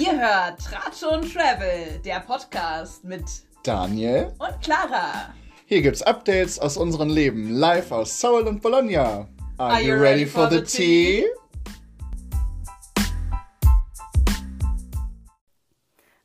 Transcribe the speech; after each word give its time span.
Ihr 0.00 0.18
hört 0.18 0.60
Tratsch 0.60 1.02
und 1.02 1.30
Travel, 1.30 2.00
der 2.02 2.20
Podcast 2.20 3.04
mit 3.04 3.22
Daniel 3.62 4.32
und 4.38 4.62
Clara. 4.62 5.34
Hier 5.66 5.82
gibt's 5.82 6.00
Updates 6.00 6.58
aus 6.58 6.78
unserem 6.78 7.10
Leben, 7.10 7.50
live 7.50 7.92
aus 7.92 8.18
Seoul 8.18 8.46
und 8.48 8.62
Bologna. 8.62 9.28
Are, 9.58 9.74
Are 9.74 9.82
you 9.82 9.94
ready 9.96 10.24
for 10.24 10.50
the 10.50 10.62
tea? 10.62 11.26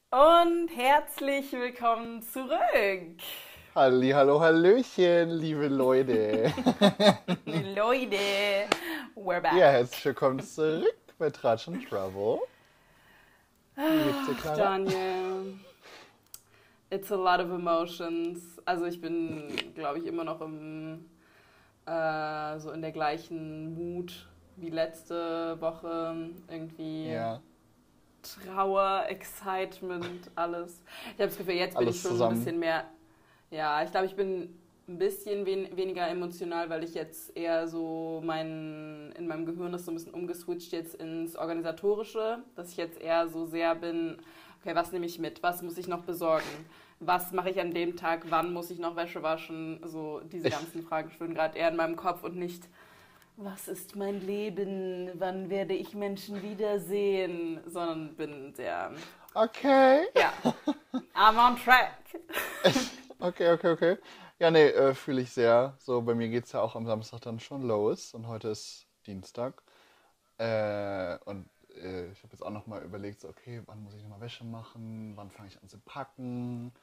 Und 0.10 0.70
herzlich 0.74 1.52
willkommen 1.52 2.22
zurück. 2.22 3.20
Halli, 3.76 4.12
hallo, 4.12 4.40
hallöchen, 4.40 5.32
liebe 5.32 5.68
Leute. 5.68 6.54
Leute, 7.76 8.70
we're 9.18 9.42
back. 9.42 9.52
ja, 9.52 9.68
herzlich 9.72 10.06
willkommen 10.06 10.40
zurück 10.40 10.96
bei 11.18 11.30
Tratsch 11.30 11.68
und 11.68 11.86
Travel. 11.90 12.40
Clara? 13.76 14.56
Daniel, 14.56 15.54
it's 16.90 17.12
a 17.12 17.16
lot 17.16 17.40
of 17.40 17.52
emotions. 17.52 18.60
Also 18.66 18.86
ich 18.86 19.02
bin, 19.02 19.48
glaube 19.76 20.00
ich, 20.00 20.06
immer 20.06 20.24
noch 20.24 20.42
im, 20.42 21.06
äh, 21.86 22.58
so 22.60 22.72
in 22.72 22.82
der 22.82 22.92
gleichen 22.92 23.74
Mut 23.76 24.28
wie 24.56 24.70
letzte 24.70 25.60
Woche. 25.60 26.30
Irgendwie 26.50 27.10
Ja, 27.12 27.42
Trauer, 28.22 29.06
Excitement, 29.10 30.32
alles. 30.36 30.82
Ich 31.08 31.14
habe 31.20 31.28
das 31.28 31.38
Gefühl, 31.38 31.56
jetzt 31.56 31.78
bin 31.78 31.86
Alles 31.86 31.98
ich 31.98 32.02
schon 32.02 32.12
zusammen. 32.12 32.34
ein 32.34 32.40
bisschen 32.40 32.60
mehr. 32.60 32.86
Ja, 33.52 33.84
ich 33.84 33.92
glaube, 33.92 34.08
ich 34.08 34.16
bin 34.16 34.58
ein 34.88 34.98
bisschen 34.98 35.46
wen 35.46 35.76
weniger 35.76 36.08
emotional, 36.08 36.70
weil 36.70 36.84
ich 36.84 36.94
jetzt 36.94 37.36
eher 37.36 37.68
so 37.68 38.22
mein, 38.24 39.14
in 39.18 39.28
meinem 39.28 39.46
Gehirn 39.46 39.74
ist 39.74 39.86
so 39.86 39.92
ein 39.92 39.96
bisschen 39.96 40.14
umgeswitcht 40.14 40.72
jetzt 40.72 40.96
ins 40.96 41.36
Organisatorische, 41.36 42.40
dass 42.56 42.72
ich 42.72 42.78
jetzt 42.78 43.02
eher 43.02 43.28
so 43.28 43.46
sehr 43.46 43.76
bin, 43.76 44.18
okay, 44.62 44.76
was 44.76 44.92
nehme 44.92 45.06
ich 45.06 45.18
mit, 45.18 45.42
was 45.42 45.64
muss 45.64 45.78
ich 45.78 45.88
noch 45.88 46.04
besorgen, 46.04 46.46
was 47.00 47.32
mache 47.32 47.50
ich 47.50 47.60
an 47.60 47.72
dem 47.72 47.96
Tag, 47.96 48.26
wann 48.30 48.54
muss 48.54 48.70
ich 48.70 48.78
noch 48.78 48.96
Wäsche 48.96 49.24
waschen, 49.24 49.80
so 49.86 50.22
diese 50.32 50.50
ganzen 50.50 50.84
Fragen 50.84 51.10
schwören 51.10 51.34
gerade 51.34 51.58
eher 51.58 51.70
in 51.70 51.76
meinem 51.76 51.96
Kopf 51.96 52.24
und 52.24 52.36
nicht, 52.36 52.64
was 53.38 53.68
ist 53.68 53.96
mein 53.96 54.26
Leben, 54.26 55.10
wann 55.16 55.50
werde 55.50 55.74
ich 55.74 55.96
Menschen 55.96 56.42
wiedersehen, 56.44 57.60
sondern 57.66 58.16
bin 58.16 58.54
sehr, 58.54 58.92
okay. 59.34 60.04
ja, 60.16 60.32
I'm 61.16 61.38
on 61.38 61.58
track. 61.58 61.98
Okay, 63.22 63.50
okay, 63.50 63.70
okay. 63.70 63.98
Ja, 64.40 64.52
nee, 64.52 64.68
äh, 64.68 64.94
fühle 64.94 65.22
ich 65.22 65.32
sehr. 65.32 65.76
So, 65.80 66.02
bei 66.02 66.14
mir 66.14 66.28
geht's 66.30 66.52
ja 66.52 66.62
auch 66.62 66.76
am 66.76 66.86
Samstag 66.86 67.22
dann 67.22 67.40
schon 67.40 67.62
los 67.64 68.14
und 68.14 68.28
heute 68.28 68.50
ist 68.50 68.86
Dienstag. 69.08 69.62
Äh, 70.38 71.18
und 71.26 71.48
äh, 71.76 72.12
ich 72.12 72.24
habe 72.24 72.34
jetzt 72.34 72.44
auch 72.44 72.52
nochmal 72.52 72.84
überlegt, 72.84 73.22
so, 73.22 73.30
okay, 73.30 73.62
wann 73.66 73.84
muss 73.84 73.96
ich 73.96 74.04
nochmal 74.04 74.22
Wäsche 74.22 74.44
machen? 74.46 75.14
Wann 75.16 75.32
fange 75.32 75.50
ich 75.50 75.62
an 75.62 75.70
zu 75.70 75.80
packen? 75.80 76.74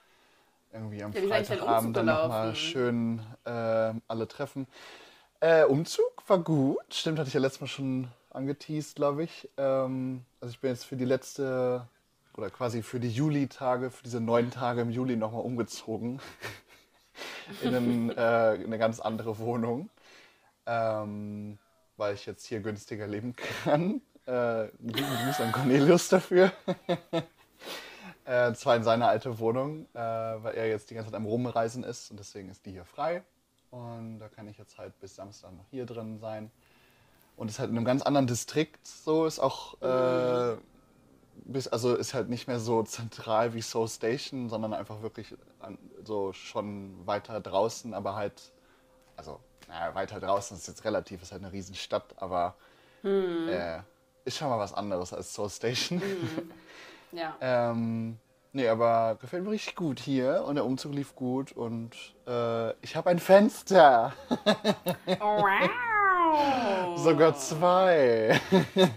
Irgendwie 0.73 1.03
am 1.05 1.12
Ja, 1.14 1.20
Freitagabend 1.28 1.97
dann 1.97 2.06
nochmal 2.06 2.55
schön 2.56 3.20
äh, 3.45 3.95
alle 4.08 4.28
treffen. 4.28 4.67
Äh, 5.41 5.64
Umzug 5.64 6.23
war 6.28 6.39
gut. 6.41 6.78
Stimmt, 6.91 7.19
hatte 7.19 7.28
ich 7.28 7.34
ja 7.34 7.41
letztes 7.41 7.61
Mal 7.62 7.69
schon 7.69 8.08
angeteased, 8.30 8.97
glaube 8.97 9.25
ich. 9.25 9.50
Ähm, 9.58 10.25
also 10.41 10.53
ich 10.53 10.61
bin 10.61 10.70
jetzt 10.70 10.84
für 10.86 10.97
die 10.97 11.05
letzte 11.06 11.89
oder 12.36 12.50
quasi 12.50 12.83
für 12.83 13.00
die 13.00 13.11
Juli-Tage, 13.11 13.91
für 13.91 14.05
diese 14.05 14.20
neun 14.20 14.50
Tage 14.50 14.83
im 14.83 14.91
Juli 14.91 15.17
nochmal 15.17 15.42
umgezogen. 15.42 16.20
In, 17.62 17.74
einen, 17.74 18.10
äh, 18.16 18.55
in 18.55 18.66
eine 18.66 18.78
ganz 18.78 19.00
andere 19.00 19.38
Wohnung. 19.38 19.91
Ähm, 20.66 21.58
weil 21.96 22.14
ich 22.14 22.27
jetzt 22.27 22.46
hier 22.46 22.60
günstiger 22.60 23.06
leben 23.06 23.34
kann. 23.64 24.02
Äh, 24.27 24.64
lieben 24.78 25.16
Gruß 25.24 25.40
an 25.40 25.52
Cornelius 25.52 26.08
dafür. 26.08 26.52
äh, 28.24 28.52
zwar 28.55 28.77
in 28.77 28.84
seiner 28.84 29.08
alte 29.08 29.39
Wohnung, 29.39 29.86
äh, 29.95 29.98
weil 29.98 30.55
er 30.55 30.68
jetzt 30.68 30.90
die 30.90 30.95
ganze 30.95 31.11
Zeit 31.11 31.17
am 31.17 31.27
Rumreisen 31.27 31.84
ist 31.84 32.11
und 32.11 32.18
deswegen 32.18 32.48
ist 32.48 32.64
die 32.67 32.73
hier 32.73 32.84
frei. 32.84 33.23
Und 33.70 34.18
da 34.18 34.29
kann 34.29 34.48
ich 34.48 34.58
jetzt 34.58 34.79
halt 34.79 34.98
bis 35.00 35.17
Samstag 35.17 35.52
noch 35.52 35.67
hier 35.70 35.86
drin 35.86 36.18
sein. 36.18 36.50
Und 37.36 37.48
ist 37.48 37.58
halt 37.58 37.70
in 37.70 37.77
einem 37.77 37.86
ganz 37.86 38.02
anderen 38.02 38.27
Distrikt, 38.27 38.86
so 38.86 39.24
ist 39.24 39.39
auch, 39.39 39.80
äh, 39.80 40.56
bis, 41.34 41.68
also 41.68 41.94
ist 41.94 42.14
halt 42.14 42.28
nicht 42.28 42.48
mehr 42.48 42.60
so 42.60 42.82
zentral 42.82 43.54
wie 43.54 43.62
Soul 43.62 43.88
Station, 43.88 44.48
sondern 44.48 44.74
einfach 44.74 45.02
wirklich 45.02 45.34
an, 45.60 45.78
so 46.04 46.32
schon 46.32 47.06
weiter 47.06 47.40
draußen, 47.40 47.94
aber 47.94 48.14
halt, 48.14 48.52
also, 49.16 49.40
naja, 49.68 49.94
weiter 49.94 50.20
draußen 50.20 50.56
ist 50.56 50.68
jetzt 50.68 50.84
relativ, 50.84 51.22
ist 51.22 51.32
halt 51.32 51.42
eine 51.42 51.52
Riesenstadt, 51.52 52.14
aber 52.16 52.54
äh, 53.04 53.80
ist 54.24 54.36
schon 54.36 54.48
mal 54.48 54.58
was 54.58 54.72
anderes 54.72 55.12
als 55.12 55.32
Soul 55.34 55.50
Station. 55.50 56.00
Ja. 57.12 57.36
Ähm, 57.42 58.16
nee, 58.52 58.66
aber 58.66 59.18
gefällt 59.20 59.44
mir 59.44 59.50
richtig 59.50 59.76
gut 59.76 60.00
hier 60.00 60.44
und 60.46 60.54
der 60.54 60.64
Umzug 60.64 60.94
lief 60.94 61.14
gut 61.14 61.52
und 61.52 61.94
äh, 62.26 62.70
ich 62.80 62.96
habe 62.96 63.10
ein 63.10 63.18
Fenster. 63.18 64.14
Wow. 65.06 65.68
Sogar 66.98 67.36
zwei. 67.36 68.40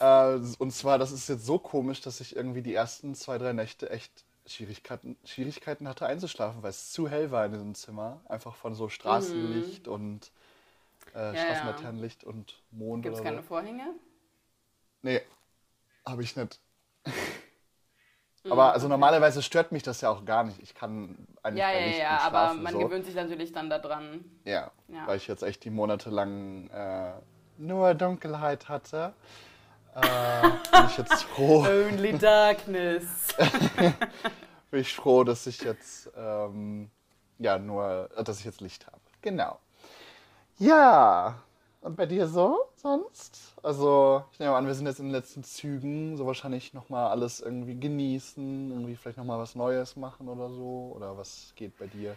äh, 0.00 0.38
und 0.58 0.72
zwar, 0.72 0.98
das 0.98 1.12
ist 1.12 1.28
jetzt 1.28 1.44
so 1.46 1.58
komisch, 1.58 2.00
dass 2.00 2.20
ich 2.20 2.36
irgendwie 2.36 2.62
die 2.62 2.74
ersten 2.74 3.14
zwei, 3.14 3.38
drei 3.38 3.52
Nächte 3.52 3.90
echt 3.90 4.24
Schwierigkeiten, 4.46 5.16
Schwierigkeiten 5.24 5.86
hatte 5.88 6.06
einzuschlafen, 6.06 6.62
weil 6.62 6.70
es 6.70 6.92
zu 6.92 7.08
hell 7.08 7.30
war 7.30 7.44
in 7.44 7.52
diesem 7.52 7.74
Zimmer. 7.74 8.20
Einfach 8.28 8.54
von 8.54 8.74
so 8.74 8.88
Straßenlicht 8.88 9.88
und 9.88 10.30
äh, 11.14 11.34
ja. 11.34 11.36
Straßenlaternenlicht 11.36 12.24
und 12.24 12.62
Mond 12.70 13.02
Gibt 13.02 13.16
es 13.16 13.22
keine 13.22 13.38
so. 13.38 13.42
Vorhänge? 13.42 13.94
Nee, 15.02 15.20
habe 16.06 16.22
ich 16.22 16.34
nicht. 16.36 16.60
Aber 18.50 18.72
also 18.72 18.88
normalerweise 18.88 19.42
stört 19.42 19.72
mich 19.72 19.82
das 19.82 20.00
ja 20.00 20.10
auch 20.10 20.24
gar 20.24 20.44
nicht. 20.44 20.58
Ich 20.62 20.74
kann 20.74 21.26
eigentlich 21.42 21.60
Ja, 21.60 21.72
bei 21.72 21.80
ja, 21.80 21.86
Licht 21.86 21.98
ja, 21.98 22.10
gut 22.16 22.26
aber 22.26 22.30
schlafen, 22.38 22.62
man 22.62 22.72
so. 22.72 22.78
gewöhnt 22.78 23.04
sich 23.04 23.14
natürlich 23.14 23.52
dann 23.52 23.68
daran. 23.68 24.24
Ja, 24.44 24.70
Ja. 24.88 25.06
weil 25.06 25.16
ich 25.18 25.26
jetzt 25.26 25.42
echt 25.42 25.64
die 25.64 25.70
Monate 25.70 26.08
lang 26.08 26.68
äh, 26.70 27.12
nur 27.58 27.94
Dunkelheit 27.94 28.68
hatte. 28.68 29.12
Äh, 30.00 30.50
bin 30.72 30.86
ich 30.86 30.98
jetzt 30.98 31.24
froh, 31.24 31.62
Only 31.68 32.16
Darkness. 32.18 33.06
bin 34.70 34.80
ich 34.80 34.94
froh, 34.94 35.24
dass 35.24 35.46
ich 35.46 35.62
jetzt 35.62 36.10
ähm, 36.16 36.90
ja 37.38 37.58
nur, 37.58 38.10
dass 38.24 38.38
ich 38.38 38.44
jetzt 38.44 38.60
Licht 38.60 38.86
habe. 38.86 39.00
Genau. 39.22 39.58
Ja. 40.58 41.42
Und 41.80 41.96
bei 41.96 42.06
dir 42.06 42.26
so 42.26 42.58
sonst? 42.74 43.54
Also 43.62 44.24
ich 44.32 44.40
nehme 44.40 44.54
an, 44.54 44.66
wir 44.66 44.74
sind 44.74 44.86
jetzt 44.86 44.98
in 44.98 45.06
den 45.06 45.12
letzten 45.12 45.44
Zügen, 45.44 46.16
so 46.16 46.26
wahrscheinlich 46.26 46.74
noch 46.74 46.88
mal 46.88 47.08
alles 47.08 47.40
irgendwie 47.40 47.78
genießen, 47.78 48.70
irgendwie 48.70 48.96
vielleicht 48.96 49.18
noch 49.18 49.24
mal 49.24 49.38
was 49.38 49.54
Neues 49.54 49.96
machen 49.96 50.28
oder 50.28 50.50
so. 50.50 50.92
Oder 50.96 51.16
was 51.16 51.52
geht 51.56 51.78
bei 51.78 51.86
dir? 51.86 52.16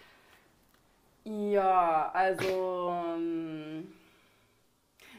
Ja, 1.23 2.11
also. 2.13 2.93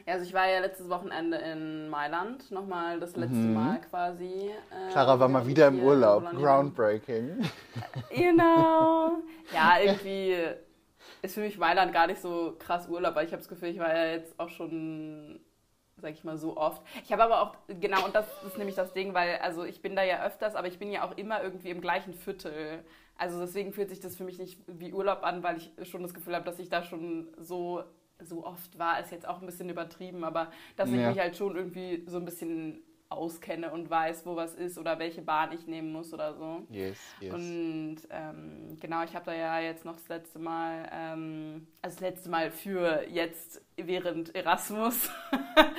Ja, 0.05 0.13
also 0.13 0.25
ich 0.25 0.33
war 0.33 0.49
ja 0.49 0.59
letztes 0.59 0.89
Wochenende 0.89 1.37
in 1.37 1.89
Mailand, 1.89 2.51
nochmal 2.51 2.99
das 2.99 3.15
letzte 3.15 3.35
Mal 3.37 3.79
quasi. 3.81 4.25
äh, 4.25 4.87
Mhm. 4.87 4.91
Clara 4.91 5.19
war 5.19 5.29
mal 5.29 5.47
wieder 5.47 5.67
im 5.69 5.79
Urlaub. 5.81 6.29
Groundbreaking. 6.31 7.41
Genau. 8.13 9.17
Ja, 9.53 9.79
irgendwie 9.81 10.37
ist 11.21 11.35
für 11.35 11.41
mich 11.41 11.57
Mailand 11.57 11.93
gar 11.93 12.07
nicht 12.07 12.21
so 12.21 12.55
krass 12.59 12.87
Urlaub, 12.89 13.15
weil 13.15 13.25
ich 13.25 13.31
habe 13.31 13.41
das 13.41 13.47
Gefühl, 13.47 13.69
ich 13.69 13.79
war 13.79 13.95
ja 13.95 14.11
jetzt 14.11 14.37
auch 14.39 14.49
schon, 14.49 15.39
sag 15.97 16.11
ich 16.11 16.23
mal, 16.23 16.37
so 16.37 16.57
oft. 16.57 16.81
Ich 17.03 17.11
habe 17.11 17.23
aber 17.23 17.41
auch, 17.41 17.55
genau, 17.67 18.03
und 18.05 18.13
das 18.13 18.25
ist 18.45 18.57
nämlich 18.57 18.75
das 18.75 18.93
Ding, 18.93 19.13
weil, 19.13 19.37
also 19.37 19.63
ich 19.63 19.81
bin 19.81 19.95
da 19.95 20.03
ja 20.03 20.25
öfters, 20.25 20.55
aber 20.55 20.67
ich 20.67 20.79
bin 20.79 20.91
ja 20.91 21.03
auch 21.07 21.15
immer 21.17 21.41
irgendwie 21.41 21.69
im 21.69 21.81
gleichen 21.81 22.13
Viertel. 22.13 22.83
Also 23.17 23.39
deswegen 23.39 23.71
fühlt 23.73 23.89
sich 23.89 23.99
das 24.01 24.15
für 24.17 24.23
mich 24.23 24.37
nicht 24.39 24.59
wie 24.67 24.91
Urlaub 24.91 25.23
an, 25.23 25.43
weil 25.43 25.57
ich 25.57 25.71
schon 25.89 26.01
das 26.03 26.13
Gefühl 26.13 26.35
habe, 26.35 26.45
dass 26.45 26.59
ich 26.59 26.67
da 26.69 26.83
schon 26.83 27.29
so, 27.37 27.83
so 28.19 28.45
oft 28.45 28.77
war. 28.79 28.99
Ist 28.99 29.11
jetzt 29.11 29.27
auch 29.27 29.39
ein 29.41 29.45
bisschen 29.45 29.69
übertrieben, 29.69 30.23
aber 30.23 30.51
dass 30.75 30.89
ich 30.89 30.95
Ja. 30.95 31.09
mich 31.09 31.19
halt 31.19 31.35
schon 31.37 31.55
irgendwie 31.55 32.03
so 32.07 32.17
ein 32.17 32.25
bisschen 32.25 32.81
auskenne 33.09 33.71
und 33.71 33.89
weiß, 33.89 34.25
wo 34.25 34.35
was 34.35 34.55
ist 34.55 34.77
oder 34.79 34.97
welche 34.97 35.21
Bahn 35.21 35.51
ich 35.51 35.67
nehmen 35.67 35.91
muss 35.91 36.13
oder 36.13 36.33
so. 36.33 36.65
Yes, 36.71 36.97
yes. 37.19 37.33
Und 37.33 37.97
ähm, 38.09 38.77
genau, 38.79 39.03
ich 39.03 39.13
habe 39.15 39.25
da 39.25 39.33
ja 39.35 39.59
jetzt 39.59 39.85
noch 39.85 39.95
das 39.95 40.07
letzte 40.07 40.39
Mal, 40.39 40.89
ähm, 40.91 41.67
also 41.81 41.95
das 41.95 42.01
letzte 42.01 42.29
Mal 42.29 42.49
für 42.51 43.07
jetzt 43.07 43.61
während 43.77 44.33
Erasmus, 44.35 45.09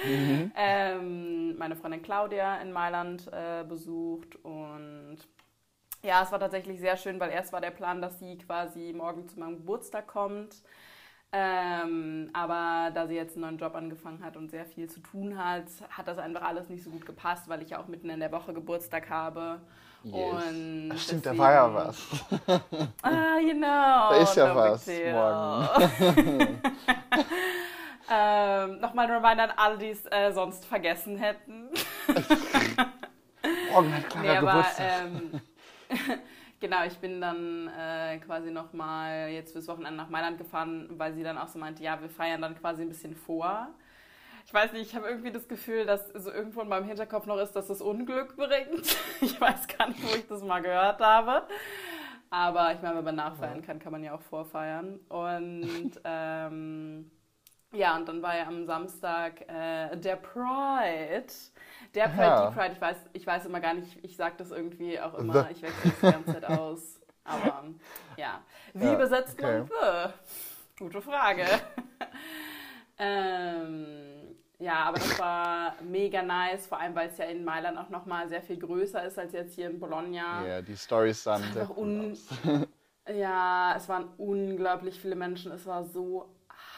Mhm. 0.05 0.53
ähm, 0.57 1.57
meine 1.57 1.77
Freundin 1.77 2.03
Claudia 2.03 2.59
in 2.61 2.73
Mailand 2.73 3.29
äh, 3.33 3.65
besucht. 3.69 4.37
Und 4.45 5.19
ja, 6.03 6.23
es 6.23 6.33
war 6.33 6.39
tatsächlich 6.41 6.81
sehr 6.81 6.97
schön, 6.97 7.19
weil 7.21 7.31
erst 7.31 7.53
war 7.53 7.61
der 7.61 7.71
Plan, 7.71 8.03
dass 8.03 8.19
sie 8.19 8.37
quasi 8.39 8.93
morgen 8.95 9.29
zu 9.29 9.39
meinem 9.41 9.57
Geburtstag 9.57 10.07
kommt. 10.07 10.63
Ähm, 11.37 12.31
aber 12.33 12.93
da 12.95 13.09
sie 13.09 13.17
jetzt 13.17 13.35
einen 13.35 13.41
neuen 13.41 13.59
Job 13.59 13.75
angefangen 13.75 14.23
hat 14.25 14.37
und 14.37 14.53
sehr 14.53 14.65
viel 14.65 14.89
zu 14.89 15.01
tun 15.01 15.37
hat, 15.37 15.65
hat 15.91 16.07
das 16.07 16.19
einfach 16.19 16.43
alles 16.43 16.69
nicht 16.69 16.85
so 16.85 16.91
gut 16.91 17.05
gepasst, 17.05 17.49
weil 17.49 17.61
ich 17.61 17.71
ja 17.71 17.81
auch 17.81 17.89
mitten 17.89 18.09
in 18.09 18.21
der 18.21 18.31
Woche 18.31 18.55
Geburtstag 18.55 19.11
habe. 19.11 19.61
Yes. 20.05 20.15
Und 20.15 20.93
Ach, 20.95 20.99
stimmt, 20.99 21.27
da 21.27 21.37
war 21.37 21.53
ja 21.53 21.75
was. 21.75 22.07
Ah, 23.03 23.39
genau. 23.41 24.11
Da 24.11 24.17
ist 24.17 24.37
ja 24.37 24.55
no 24.55 24.61
was 24.61 24.87
morgen. 24.87 26.49
ähm, 28.13 28.81
Nochmal 28.81 29.07
ein 29.07 29.13
Reminder 29.13 29.45
an 29.45 29.53
alle, 29.57 29.79
die 29.79 29.89
es 29.91 30.05
äh, 30.13 30.31
sonst 30.33 30.65
vergessen 30.67 31.17
hätten. 31.17 31.71
Morgen 33.73 33.93
hat 33.93 34.09
Clara 34.09 34.23
Nee, 34.23 34.37
aber, 34.37 34.51
Geburtstag. 34.53 34.87
ähm, 35.05 35.41
genau, 36.65 36.83
ich 36.87 36.97
bin 36.97 37.21
dann 37.21 37.69
äh, 37.79 38.17
quasi 38.21 38.51
nochmal 38.51 39.29
jetzt 39.29 39.53
fürs 39.53 39.69
Wochenende 39.69 39.99
nach 39.99 40.09
Mailand 40.09 40.39
gefahren, 40.39 40.89
weil 40.97 41.13
sie 41.13 41.23
dann 41.23 41.37
auch 41.37 41.49
so 41.49 41.59
meinte, 41.59 41.83
ja, 41.83 42.01
wir 42.01 42.09
feiern 42.09 42.41
dann 42.41 42.59
quasi 42.59 42.81
ein 42.81 42.89
bisschen 42.89 43.15
vor. 43.15 43.69
Ich 44.47 44.55
weiß 44.55 44.73
nicht, 44.73 44.89
ich 44.89 44.97
habe 44.97 45.07
irgendwie 45.07 45.31
das 45.31 45.47
Gefühl, 45.47 45.85
dass 45.85 46.09
so 46.09 46.33
irgendwo 46.33 46.63
in 46.63 46.69
meinem 46.69 46.87
Hinterkopf 46.87 47.27
noch 47.27 47.37
ist, 47.37 47.53
dass 47.53 47.67
das 47.67 47.83
Unglück 47.83 48.37
bringt. 48.37 48.97
Ich 49.21 49.39
weiß 49.39 49.69
gar 49.69 49.89
nicht, 49.89 50.03
wo 50.03 50.15
ich 50.17 50.27
das 50.27 50.43
mal 50.43 50.63
gehört 50.63 51.01
habe. 51.01 51.47
Aber 52.31 52.73
ich 52.73 52.81
meine, 52.81 52.97
wenn 52.97 53.05
man 53.05 53.17
nachfeiern 53.17 53.61
kann, 53.61 53.79
kann 53.79 53.93
man 53.93 54.03
ja 54.03 54.15
auch 54.15 54.23
vorfeiern. 54.23 55.01
Und 55.11 56.01
ähm, 56.05 57.11
ja, 57.73 57.95
und 57.97 58.09
dann 58.09 58.23
war 58.23 58.37
ja 58.39 58.47
am 58.47 58.65
Samstag 58.65 59.43
äh, 59.49 59.97
der 59.97 60.17
Pride. 60.17 61.27
Der 61.95 62.09
Pride, 62.09 62.23
Ja. 62.23 62.51
die 62.51 62.55
Pride, 62.57 62.73
ich 62.75 62.81
weiß, 62.81 62.97
ich 63.13 63.27
weiß 63.27 63.47
immer 63.47 63.61
gar 63.61 63.75
nicht, 63.75 63.99
ich 64.05 64.17
sage 64.17 64.35
das 64.39 64.51
irgendwie 64.51 64.99
auch 65.01 65.15
immer, 65.15 65.45
The. 65.45 65.53
ich 65.53 65.63
wechsle 65.63 65.91
das 65.91 66.01
die 66.01 66.13
ganze 66.13 66.33
Zeit 66.41 66.45
aus. 66.59 67.01
Aber 67.25 67.65
ja, 68.17 68.41
wie 68.75 68.85
Ja, 68.87 68.95
besetzt 68.95 69.39
okay. 69.39 69.61
man 69.61 69.69
The? 69.69 70.13
Gute 70.85 71.01
Frage. 71.01 71.45
ähm, 72.99 74.37
ja, 74.59 74.85
aber 74.85 74.99
das 74.99 75.19
war 75.19 75.75
mega 75.83 76.23
nice, 76.23 76.67
vor 76.67 76.81
allem 76.81 76.95
weil 76.95 77.09
es 77.09 77.19
ja 77.19 77.27
in 77.27 77.45
Mailand 77.45 77.79
auch 77.79 77.89
nochmal 77.91 78.29
sehr 78.29 78.43
viel 78.43 78.59
größer 78.59 79.05
ist 79.05 79.19
als 79.19 79.33
jetzt 79.33 79.55
hier 79.55 79.69
in 79.71 79.79
Bologna. 79.81 80.47
Ja, 80.47 80.63
die 80.63 80.77
Stories 80.77 81.23
sahen 81.23 81.43
sehr 81.53 81.69
cool 81.77 82.15
un-. 82.45 82.67
Ja, 83.07 83.75
es 83.77 83.87
waren 83.89 84.09
unglaublich 84.17 84.99
viele 84.99 85.15
Menschen. 85.15 85.53
Es 85.53 85.67
war 85.67 85.85
so 85.85 86.35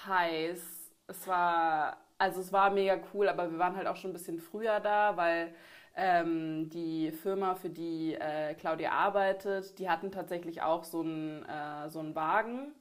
heiß. 0.06 0.60
Es 1.06 1.28
war, 1.28 1.98
also 2.18 2.40
es 2.40 2.52
war 2.52 2.70
mega 2.70 2.98
cool, 3.12 3.28
aber 3.28 3.50
wir 3.50 3.58
waren 3.58 3.76
halt 3.76 3.86
auch 3.86 3.96
schon 3.96 4.10
ein 4.10 4.14
bisschen 4.14 4.38
früher 4.38 4.80
da, 4.80 5.16
weil 5.16 5.54
ähm, 5.96 6.68
die 6.70 7.10
Firma, 7.10 7.54
für 7.54 7.70
die 7.70 8.14
äh, 8.14 8.54
Claudia 8.54 8.92
arbeitet, 8.92 9.78
die 9.78 9.88
hatten 9.88 10.12
tatsächlich 10.12 10.62
auch 10.62 10.84
so 10.84 11.00
einen, 11.00 11.44
äh, 11.44 11.88
so 11.88 12.00
einen 12.00 12.14
Wagen. 12.14 12.72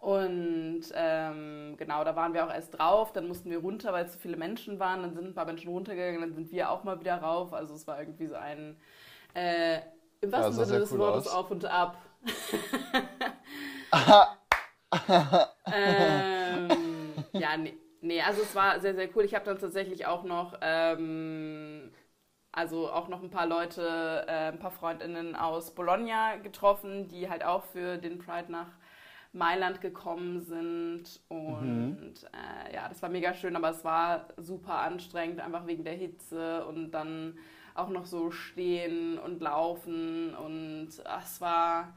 Und 0.00 0.82
ähm, 0.94 1.76
genau, 1.76 2.02
da 2.02 2.16
waren 2.16 2.34
wir 2.34 2.44
auch 2.44 2.52
erst 2.52 2.76
drauf, 2.76 3.12
dann 3.12 3.28
mussten 3.28 3.48
wir 3.48 3.58
runter, 3.58 3.92
weil 3.92 4.08
zu 4.08 4.18
viele 4.18 4.36
Menschen 4.36 4.80
waren, 4.80 5.02
dann 5.02 5.14
sind 5.14 5.24
ein 5.24 5.34
paar 5.34 5.46
Menschen 5.46 5.70
runtergegangen, 5.70 6.20
dann 6.20 6.34
sind 6.34 6.50
wir 6.50 6.68
auch 6.68 6.82
mal 6.82 6.98
wieder 6.98 7.18
rauf. 7.18 7.52
Also 7.52 7.74
es 7.74 7.86
war 7.86 8.00
irgendwie 8.00 8.26
so 8.26 8.34
ein 8.34 8.76
äh, 9.34 9.78
im 10.20 10.32
wahrsten 10.32 10.54
sah 10.54 10.64
Sinne 10.64 10.80
des 10.80 10.92
cool 10.92 10.98
Wortes 10.98 11.28
auf 11.28 11.50
und 11.50 11.64
ab. 11.64 11.96
ähm, 15.72 16.68
ja, 17.32 17.56
nee, 17.56 17.76
nee, 18.06 18.20
also 18.22 18.42
es 18.42 18.54
war 18.54 18.80
sehr, 18.80 18.94
sehr 18.94 19.08
cool. 19.16 19.24
Ich 19.24 19.34
habe 19.34 19.44
dann 19.44 19.58
tatsächlich 19.58 20.06
auch 20.06 20.24
noch, 20.24 20.58
ähm, 20.62 21.92
also 22.52 22.90
auch 22.90 23.08
noch 23.08 23.22
ein 23.22 23.30
paar 23.30 23.46
Leute, 23.46 24.24
äh, 24.28 24.48
ein 24.52 24.58
paar 24.58 24.70
Freundinnen 24.70 25.36
aus 25.36 25.74
Bologna 25.74 26.36
getroffen, 26.36 27.08
die 27.08 27.28
halt 27.30 27.44
auch 27.44 27.64
für 27.64 27.98
den 27.98 28.18
Pride 28.18 28.50
nach 28.52 28.68
Mailand 29.32 29.80
gekommen 29.80 30.40
sind. 30.40 31.20
Und 31.28 32.14
äh, 32.32 32.74
ja, 32.74 32.88
das 32.88 33.02
war 33.02 33.10
mega 33.10 33.34
schön, 33.34 33.56
aber 33.56 33.70
es 33.70 33.84
war 33.84 34.28
super 34.38 34.76
anstrengend, 34.80 35.40
einfach 35.40 35.66
wegen 35.66 35.84
der 35.84 35.94
Hitze 35.94 36.64
und 36.66 36.92
dann 36.92 37.38
auch 37.74 37.90
noch 37.90 38.06
so 38.06 38.30
stehen 38.30 39.18
und 39.18 39.40
laufen 39.42 40.34
und 40.34 40.90
ach, 41.04 41.24
es 41.24 41.40
war. 41.40 41.94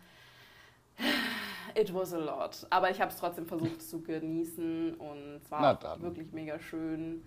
It 1.75 1.93
was 1.93 2.13
a 2.13 2.17
lot. 2.17 2.65
Aber 2.69 2.89
ich 2.89 2.99
habe 3.01 3.11
es 3.11 3.17
trotzdem 3.17 3.45
versucht 3.45 3.81
zu 3.81 4.01
genießen 4.01 4.95
und 4.95 5.35
es 5.43 5.51
war 5.51 5.79
wirklich 6.01 6.31
mega 6.31 6.59
schön. 6.59 7.23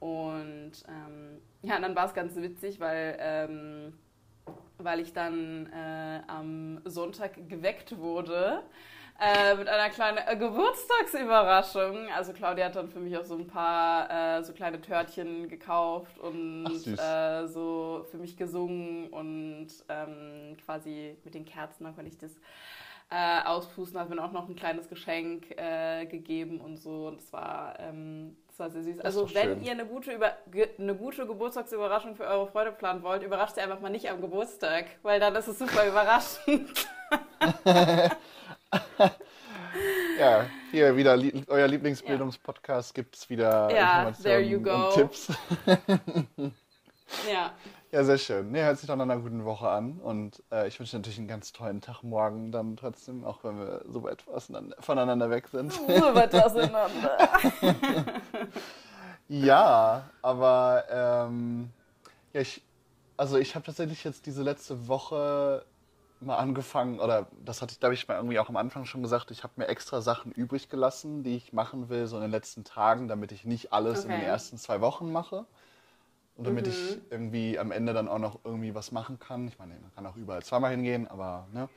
Und 0.00 0.72
ähm, 0.88 1.40
ja, 1.62 1.76
und 1.76 1.82
dann 1.82 1.94
war 1.94 2.06
es 2.06 2.14
ganz 2.14 2.34
witzig, 2.36 2.80
weil, 2.80 3.16
ähm, 3.20 3.92
weil 4.78 4.98
ich 5.00 5.12
dann 5.12 5.70
äh, 5.72 6.22
am 6.26 6.80
Sonntag 6.84 7.48
geweckt 7.48 7.96
wurde 7.98 8.62
äh, 9.20 9.54
mit 9.54 9.68
einer 9.68 9.90
kleinen 9.90 10.18
äh, 10.26 10.36
Geburtstagsüberraschung. 10.36 12.08
Also 12.16 12.32
Claudia 12.32 12.66
hat 12.66 12.76
dann 12.76 12.88
für 12.88 12.98
mich 12.98 13.16
auch 13.16 13.24
so 13.24 13.34
ein 13.36 13.46
paar 13.46 14.38
äh, 14.38 14.42
so 14.42 14.52
kleine 14.52 14.80
Törtchen 14.80 15.48
gekauft 15.48 16.18
und 16.18 16.66
Ach, 16.66 17.42
äh, 17.44 17.46
so 17.46 18.04
für 18.10 18.18
mich 18.18 18.36
gesungen 18.36 19.08
und 19.08 19.68
ähm, 19.88 20.56
quasi 20.64 21.16
mit 21.24 21.34
den 21.34 21.44
Kerzen, 21.44 21.84
dann 21.84 21.94
konnte 21.94 22.10
ich 22.10 22.18
das 22.18 22.32
äh, 23.12 23.42
auspusten, 23.44 24.00
hat 24.00 24.08
mir 24.08 24.22
auch 24.22 24.32
noch 24.32 24.48
ein 24.48 24.56
kleines 24.56 24.88
Geschenk 24.88 25.50
äh, 25.58 26.06
gegeben 26.06 26.60
und 26.60 26.78
so. 26.78 27.08
Und 27.08 27.20
das 27.20 27.32
war, 27.32 27.78
ähm, 27.78 28.36
das 28.48 28.58
war 28.58 28.70
sehr 28.70 28.82
süß. 28.82 29.00
Also 29.00 29.32
wenn 29.34 29.58
schön. 29.58 29.62
ihr 29.62 29.72
eine 29.72 29.86
gute, 29.86 30.12
Über 30.12 30.32
ge 30.50 30.68
eine 30.78 30.94
gute 30.94 31.26
Geburtstagsüberraschung 31.26 32.16
für 32.16 32.24
eure 32.24 32.46
Freunde 32.48 32.72
planen 32.72 33.02
wollt, 33.02 33.22
überrascht 33.22 33.56
sie 33.56 33.60
einfach 33.60 33.80
mal 33.80 33.90
nicht 33.90 34.08
am 34.10 34.20
Geburtstag, 34.20 34.86
weil 35.02 35.20
dann 35.20 35.34
ist 35.34 35.48
es 35.48 35.58
super 35.58 35.86
überraschend. 35.86 36.86
Ja, 40.18 40.46
hier 40.70 40.96
wieder 40.96 41.16
lie 41.16 41.44
euer 41.48 41.66
Lieblingsbildungspodcast 41.66 42.94
gibt 42.94 43.16
es 43.16 43.30
wieder 43.30 43.70
Ja, 43.74 44.12
there 44.22 44.40
Informationen 44.40 44.50
you 44.50 44.60
go. 44.60 44.86
und 44.88 44.94
Tipps. 44.94 45.32
ja. 47.30 47.52
Ja, 47.94 48.04
sehr 48.04 48.16
schön. 48.16 48.50
Nee, 48.50 48.62
hört 48.62 48.78
sich 48.78 48.86
doch 48.86 48.96
nach 48.96 49.02
einer 49.02 49.18
guten 49.18 49.44
Woche 49.44 49.68
an. 49.68 49.98
Und 49.98 50.42
äh, 50.50 50.66
ich 50.66 50.78
wünsche 50.80 50.96
natürlich 50.96 51.18
einen 51.18 51.28
ganz 51.28 51.52
tollen 51.52 51.82
Tag 51.82 52.02
morgen 52.02 52.50
dann 52.50 52.74
trotzdem, 52.76 53.22
auch 53.22 53.44
wenn 53.44 53.58
wir 53.58 53.84
so 53.86 54.02
weit 54.02 54.26
auseinander- 54.28 54.76
voneinander 54.80 55.28
weg 55.28 55.48
sind. 55.48 55.70
So 55.72 55.86
weit 55.88 56.34
auseinander. 56.34 57.18
Ja, 59.28 60.10
aber 60.20 60.84
ähm, 60.90 61.70
ja, 62.34 62.40
ich, 62.42 62.62
also 63.16 63.38
ich 63.38 63.54
habe 63.54 63.64
tatsächlich 63.64 64.04
jetzt 64.04 64.26
diese 64.26 64.42
letzte 64.42 64.88
Woche 64.88 65.64
mal 66.20 66.36
angefangen, 66.36 67.00
oder 67.00 67.28
das 67.42 67.62
hatte 67.62 67.72
ich, 67.72 67.80
glaube 67.80 67.94
ich, 67.94 68.06
mal 68.08 68.16
irgendwie 68.16 68.38
auch 68.38 68.50
am 68.50 68.56
Anfang 68.56 68.84
schon 68.84 69.00
gesagt, 69.02 69.30
ich 69.30 69.42
habe 69.42 69.54
mir 69.56 69.68
extra 69.68 70.02
Sachen 70.02 70.32
übrig 70.32 70.68
gelassen, 70.68 71.22
die 71.22 71.36
ich 71.36 71.52
machen 71.54 71.88
will, 71.88 72.06
so 72.08 72.16
in 72.16 72.22
den 72.22 72.30
letzten 72.30 72.64
Tagen, 72.64 73.08
damit 73.08 73.32
ich 73.32 73.44
nicht 73.46 73.72
alles 73.72 74.04
in 74.04 74.10
den 74.10 74.20
Okay. 74.20 74.28
ersten 74.28 74.58
zwei 74.58 74.82
Wochen 74.82 75.10
mache. 75.10 75.46
Und 76.36 76.46
damit 76.46 76.66
ich 76.66 76.98
irgendwie 77.10 77.58
am 77.58 77.70
Ende 77.72 77.92
dann 77.92 78.08
auch 78.08 78.18
noch 78.18 78.40
irgendwie 78.44 78.74
was 78.74 78.90
machen 78.90 79.18
kann. 79.18 79.46
Ich 79.48 79.58
meine, 79.58 79.74
man 79.74 79.94
kann 79.94 80.06
auch 80.06 80.16
überall 80.16 80.42
zweimal 80.42 80.70
hingehen, 80.70 81.06
aber 81.08 81.46
ne. 81.52 81.68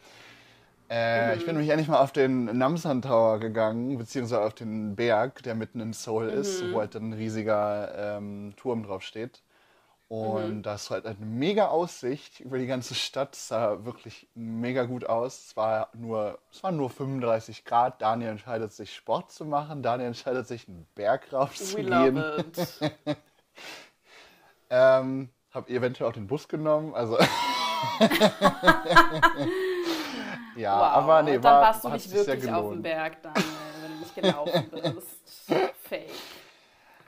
Äh, 0.90 1.36
Ich 1.38 1.46
bin 1.46 1.56
nämlich 1.56 1.72
endlich 1.72 1.88
mal 1.90 2.00
auf 2.00 2.12
den 2.12 2.46
Namsan 2.58 3.02
Tower 3.02 3.40
gegangen, 3.40 3.98
beziehungsweise 3.98 4.42
auf 4.44 4.54
den 4.54 4.96
Berg, 4.96 5.42
der 5.44 5.56
mitten 5.56 5.80
in 5.80 5.94
Seoul 5.94 6.28
ist, 6.30 6.64
wo 6.72 6.80
halt 6.80 6.96
ein 6.96 7.14
riesiger 7.14 8.18
ähm, 8.18 8.54
Turm 8.56 8.84
drauf 8.84 9.02
steht. 9.02 9.42
Und 10.08 10.64
da 10.64 10.76
ist 10.76 10.92
halt 10.92 11.06
eine 11.08 11.18
mega 11.26 11.68
Aussicht 11.70 12.40
über 12.40 12.60
die 12.60 12.68
ganze 12.68 12.94
Stadt. 12.94 13.36
Es 13.36 13.48
sah 13.48 13.86
wirklich 13.86 14.28
mega 14.36 14.84
gut 14.86 15.06
aus. 15.08 15.48
Es 15.48 15.58
war 15.58 15.90
nur, 15.94 16.38
es 16.52 16.62
waren 16.64 16.78
nur 16.78 16.92
35 16.92 17.66
Grad. 17.66 18.02
Daniel 18.04 18.30
entscheidet 18.32 18.72
sich, 18.72 18.94
Sport 18.96 19.32
zu 19.32 19.46
machen. 19.46 19.82
Daniel 19.82 20.08
entscheidet 20.10 20.48
sich, 20.48 20.68
einen 20.68 20.86
Berg 20.94 21.32
We 21.32 21.36
raufzugehen. 21.38 22.16
love 22.16 22.40
it. 22.40 22.92
Ähm, 24.70 25.30
hab 25.54 25.70
eventuell 25.70 26.10
auch 26.10 26.14
den 26.14 26.28
Bus 26.28 26.48
genommen. 26.48 26.94
Also. 26.94 27.18
ja, 30.56 30.80
Wow. 30.80 30.96
aber 30.98 31.24
nee, 31.24 31.34
dann 31.34 31.44
war, 31.44 31.62
warst 31.62 31.84
du 31.84 31.90
nicht 31.90 32.12
wirklich 32.12 32.52
auf 32.52 32.72
dem. 32.72 32.82
Berg, 32.82 33.22
Daniel, 33.22 33.44
wenn 33.82 33.92
du 33.92 33.98
nicht 34.00 34.16
gelaufen 34.16 34.70
bist. 34.72 35.08
Fake. 35.84 36.10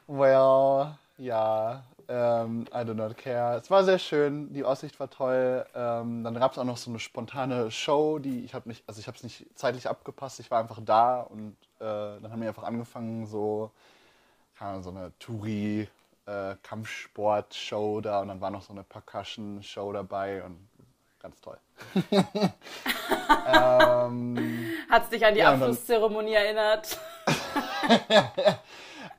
Well, 0.07 0.95
ja, 1.17 1.83
ähm, 2.07 2.65
I 2.73 2.85
do 2.85 2.93
not 2.93 3.17
care. 3.17 3.57
Es 3.57 3.69
war 3.69 3.83
sehr 3.83 3.99
schön, 3.99 4.53
die 4.53 4.63
Aussicht 4.63 4.99
war 4.99 5.09
toll. 5.09 5.65
Ähm, 5.75 6.23
dann 6.23 6.35
gab 6.35 6.53
es 6.53 6.57
auch 6.57 6.63
noch 6.63 6.77
so 6.77 6.89
eine 6.89 6.99
spontane 6.99 7.71
Show, 7.71 8.19
die 8.19 8.45
ich 8.45 8.53
habe 8.53 8.69
nicht, 8.69 8.83
also 8.87 8.99
ich 8.99 9.07
habe 9.07 9.17
es 9.17 9.23
nicht 9.23 9.45
zeitlich 9.55 9.89
abgepasst. 9.89 10.39
Ich 10.39 10.49
war 10.51 10.59
einfach 10.59 10.79
da 10.83 11.21
und 11.21 11.57
äh, 11.79 11.83
dann 12.21 12.31
haben 12.31 12.41
wir 12.41 12.47
einfach 12.47 12.63
angefangen 12.63 13.25
so, 13.25 13.71
keine 14.57 14.71
Ahnung, 14.71 14.83
so 14.83 14.89
eine 14.91 15.11
Touri 15.19 15.89
äh, 16.27 16.55
Kampfsport-Show 16.61 18.01
da 18.01 18.19
und 18.21 18.27
dann 18.27 18.41
war 18.41 18.51
noch 18.51 18.61
so 18.61 18.73
eine 18.73 18.83
Percussion-Show 18.83 19.91
dabei 19.93 20.43
und 20.43 20.67
ganz 21.19 21.41
toll. 21.41 21.57
ähm, 23.53 24.69
Hat 24.89 25.03
es 25.03 25.09
dich 25.09 25.25
an 25.25 25.33
die 25.33 25.39
Ja, 25.39 25.49
und 25.53 25.61
Abschlusszeremonie 25.61 26.33
erinnert? 26.33 26.97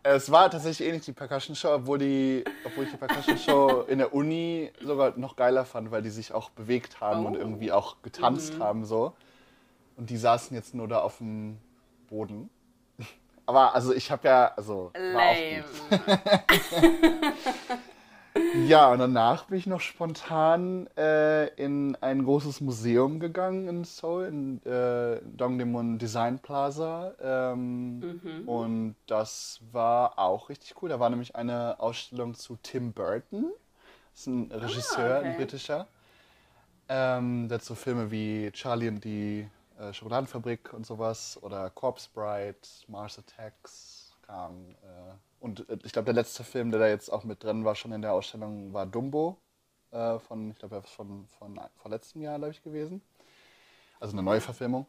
Es 0.04 0.30
war 0.30 0.48
tatsächlich 0.50 0.86
ähnlich 0.88 1.04
die 1.04 1.12
Percussion 1.12 1.54
Show, 1.56 1.74
obwohl, 1.74 1.98
die, 1.98 2.44
obwohl 2.64 2.84
ich 2.84 2.90
die 2.92 2.96
Percussion 2.96 3.36
Show 3.36 3.82
in 3.88 3.98
der 3.98 4.14
Uni 4.14 4.72
sogar 4.80 5.18
noch 5.18 5.34
geiler 5.36 5.64
fand, 5.66 5.90
weil 5.90 6.02
die 6.02 6.08
sich 6.10 6.32
auch 6.32 6.50
bewegt 6.50 7.00
haben 7.00 7.26
und 7.26 7.34
Oh. 7.36 7.38
irgendwie 7.38 7.72
auch 7.72 7.96
getanzt 8.02 8.58
haben 8.58 8.84
so. 8.86 9.12
Und 9.96 10.08
die 10.08 10.16
saßen 10.16 10.56
jetzt 10.56 10.72
nur 10.74 10.86
da 10.88 11.00
auf 11.00 11.18
dem 11.18 11.58
Boden. 12.08 12.48
Aber 13.48 13.74
also 13.74 13.94
ich 13.94 14.10
habe 14.10 14.28
ja, 14.28 14.52
also 14.54 14.92
Lame. 14.94 15.64
Ja, 18.66 18.92
und 18.92 19.00
danach 19.00 19.46
bin 19.46 19.58
ich 19.58 19.66
noch 19.66 19.80
spontan 19.80 20.86
äh, 20.96 21.46
in 21.54 21.96
ein 22.00 22.24
großes 22.24 22.60
Museum 22.60 23.18
gegangen 23.18 23.66
in 23.68 23.84
Seoul, 23.84 24.26
in 24.26 24.64
äh, 24.64 25.20
Dongdaemun 25.36 25.98
Design 25.98 26.38
Plaza. 26.38 27.14
Ähm, 27.20 28.44
Und 28.46 28.94
das 29.06 29.60
war 29.72 30.18
auch 30.18 30.50
richtig 30.50 30.80
cool. 30.80 30.88
Da 30.88 31.00
war 31.00 31.10
nämlich 31.10 31.34
eine 31.34 31.80
Ausstellung 31.80 32.34
zu 32.34 32.56
Tim 32.62 32.92
Burton. 32.92 33.46
ist 34.14 34.28
ein 34.28 34.52
Regisseur, 34.52 35.16
Ah, 35.16 35.18
okay. 35.18 35.28
ein 35.30 35.36
britischer. 35.36 35.86
Ähm, 36.88 37.48
der 37.48 37.56
hat 37.56 37.64
so 37.64 37.74
Filme 37.74 38.10
wie 38.12 38.50
Charlie 38.52 38.88
und 38.88 39.04
die 39.04 39.48
äh, 39.78 39.92
Schokoladenfabrik 39.92 40.72
und 40.72 40.86
sowas 40.86 41.38
oder 41.42 41.70
Corpse 41.70 42.08
Bride, 42.12 42.58
Mars 42.88 43.18
Attacks. 43.18 44.16
Kam, 44.26 44.74
äh, 44.82 45.14
und 45.40 45.68
äh, 45.68 45.78
ich 45.84 45.92
glaube, 45.92 46.06
der 46.06 46.14
letzte 46.14 46.44
Film, 46.44 46.70
der 46.70 46.80
da 46.80 46.88
jetzt 46.88 47.10
auch 47.10 47.24
mit 47.24 47.42
drin 47.42 47.64
war, 47.64 47.74
schon 47.74 47.92
in 47.92 48.02
der 48.02 48.12
Ausstellung, 48.12 48.72
war 48.72 48.86
Dumbo. 48.86 49.38
Äh, 49.90 50.18
von, 50.18 50.50
ich 50.50 50.58
glaube, 50.58 50.76
er 50.76 50.84
ist 50.84 50.90
von, 50.90 51.26
von, 51.38 51.58
von 51.76 51.90
letztem 51.90 52.22
Jahr, 52.22 52.38
glaube 52.38 52.52
ich, 52.52 52.62
gewesen. 52.62 53.00
Also 54.00 54.14
eine 54.14 54.22
neue 54.22 54.40
Verfilmung. 54.40 54.86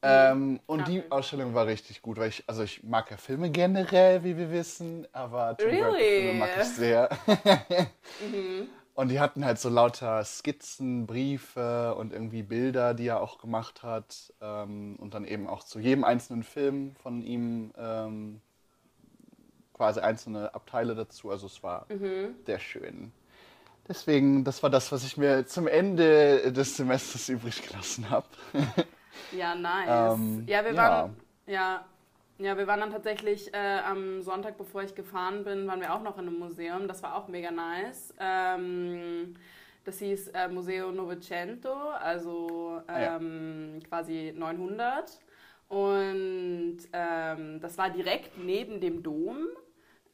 Ähm, 0.00 0.60
und 0.66 0.86
die. 0.86 1.02
Ausstellung 1.10 1.54
war 1.54 1.66
richtig 1.66 2.02
gut, 2.02 2.18
weil 2.18 2.28
ich, 2.28 2.44
also 2.46 2.62
ich 2.62 2.84
mag 2.84 3.10
ja 3.10 3.16
Filme 3.16 3.50
generell, 3.50 4.22
wie 4.22 4.36
wir 4.36 4.50
wissen, 4.50 5.08
aber 5.12 5.56
Tim 5.56 5.70
Burton 5.70 5.94
Really? 5.94 6.16
Filme 6.20 6.38
mag 6.38 6.50
ich 6.56 6.64
sehr. 6.64 7.08
Mhm. 8.20 8.68
Und 8.98 9.10
die 9.10 9.20
hatten 9.20 9.44
halt 9.44 9.60
so 9.60 9.68
lauter 9.68 10.24
Skizzen, 10.24 11.06
Briefe 11.06 11.94
und 11.94 12.12
irgendwie 12.12 12.42
Bilder, 12.42 12.94
die 12.94 13.06
er 13.06 13.20
auch 13.20 13.38
gemacht 13.38 13.84
hat. 13.84 14.32
Ähm, 14.40 14.96
und 14.98 15.14
dann 15.14 15.24
eben 15.24 15.46
auch 15.46 15.62
zu 15.62 15.78
jedem 15.78 16.02
einzelnen 16.02 16.42
Film 16.42 16.96
von 16.96 17.22
ihm 17.22 17.72
ähm, 17.78 18.40
quasi 19.72 20.00
einzelne 20.00 20.52
Abteile 20.52 20.96
dazu. 20.96 21.30
Also 21.30 21.46
es 21.46 21.62
war 21.62 21.86
Mhm. 21.88 22.34
sehr 22.44 22.58
schön. 22.58 23.12
Deswegen, 23.86 24.42
das 24.42 24.64
war 24.64 24.70
das, 24.70 24.90
was 24.90 25.04
ich 25.04 25.16
mir 25.16 25.46
zum 25.46 25.68
Ende 25.68 26.52
des 26.52 26.76
Semesters 26.76 27.28
übrig 27.28 27.62
gelassen 27.68 28.10
habe. 28.10 28.26
Ja, 29.30 29.54
nice. 29.54 30.14
Ähm, 30.18 30.44
ja, 30.48 30.64
wir 30.64 30.72
ja. 30.72 30.76
waren. 30.76 31.16
Ja. 31.46 31.84
Ja, 32.38 32.56
wir 32.56 32.68
waren 32.68 32.78
dann 32.80 32.90
tatsächlich 32.92 33.52
äh, 33.52 33.78
am 33.84 34.22
Sonntag, 34.22 34.56
bevor 34.58 34.82
ich 34.84 34.94
gefahren 34.94 35.42
bin, 35.44 35.66
waren 35.66 35.80
wir 35.80 35.92
auch 35.92 36.02
noch 36.02 36.18
in 36.18 36.28
einem 36.28 36.38
Museum. 36.38 36.86
Das 36.86 37.02
war 37.02 37.16
auch 37.16 37.26
mega 37.28 37.50
nice. 37.50 38.14
Ähm, 38.20 39.34
das 39.84 39.98
hieß 39.98 40.28
äh, 40.28 40.48
Museo 40.48 40.92
Novecento, 40.92 41.72
also 41.72 42.80
Ah, 42.86 43.00
ja. 43.00 43.16
ähm, 43.16 43.80
quasi 43.88 44.32
900. 44.36 45.18
Und 45.68 46.78
ähm, 46.92 47.60
das 47.60 47.76
war 47.76 47.90
direkt 47.90 48.38
neben 48.38 48.80
dem 48.80 49.02
Dom. 49.02 49.48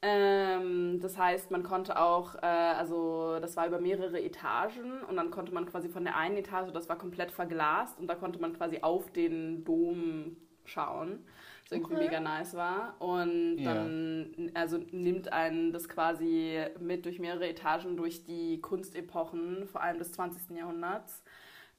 Ähm, 0.02 1.00
das 1.00 1.16
heißt, 1.16 1.50
man 1.50 1.62
konnte 1.62 1.98
auch, 1.98 2.34
äh, 2.36 2.38
also 2.46 3.38
das 3.40 3.56
war 3.56 3.66
über 3.66 3.80
mehrere 3.80 4.20
Etagen 4.22 5.02
und 5.08 5.16
dann 5.16 5.30
konnte 5.30 5.52
man 5.54 5.64
quasi 5.66 5.88
von 5.88 6.04
der 6.04 6.16
einen 6.16 6.36
Etage, 6.36 6.72
das 6.72 6.88
war 6.88 6.98
komplett 6.98 7.30
verglast 7.32 7.98
und 7.98 8.06
da 8.08 8.14
konnte 8.14 8.38
man 8.40 8.52
quasi 8.54 8.80
auf 8.82 9.10
den 9.12 9.64
Dom 9.64 10.36
schauen, 10.66 11.24
was 11.64 11.72
irgendwie 11.72 11.94
Okay. 11.94 11.96
mega 11.96 12.20
nice 12.20 12.54
war. 12.54 13.00
Und 13.00 13.62
Ja. 13.62 13.64
dann 13.64 14.50
also 14.54 14.78
nimmt 14.92 15.32
einen 15.32 15.72
das 15.72 15.88
quasi 15.88 16.60
mit 16.80 17.04
durch 17.06 17.18
mehrere 17.18 17.48
Etagen 17.48 17.96
durch 17.96 18.24
die 18.24 18.60
Kunstepochen, 18.60 19.66
vor 19.68 19.82
allem 19.82 19.98
des 19.98 20.12
20. 20.12 20.56
Jahrhunderts. 20.56 21.22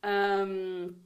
Ähm, 0.04 1.02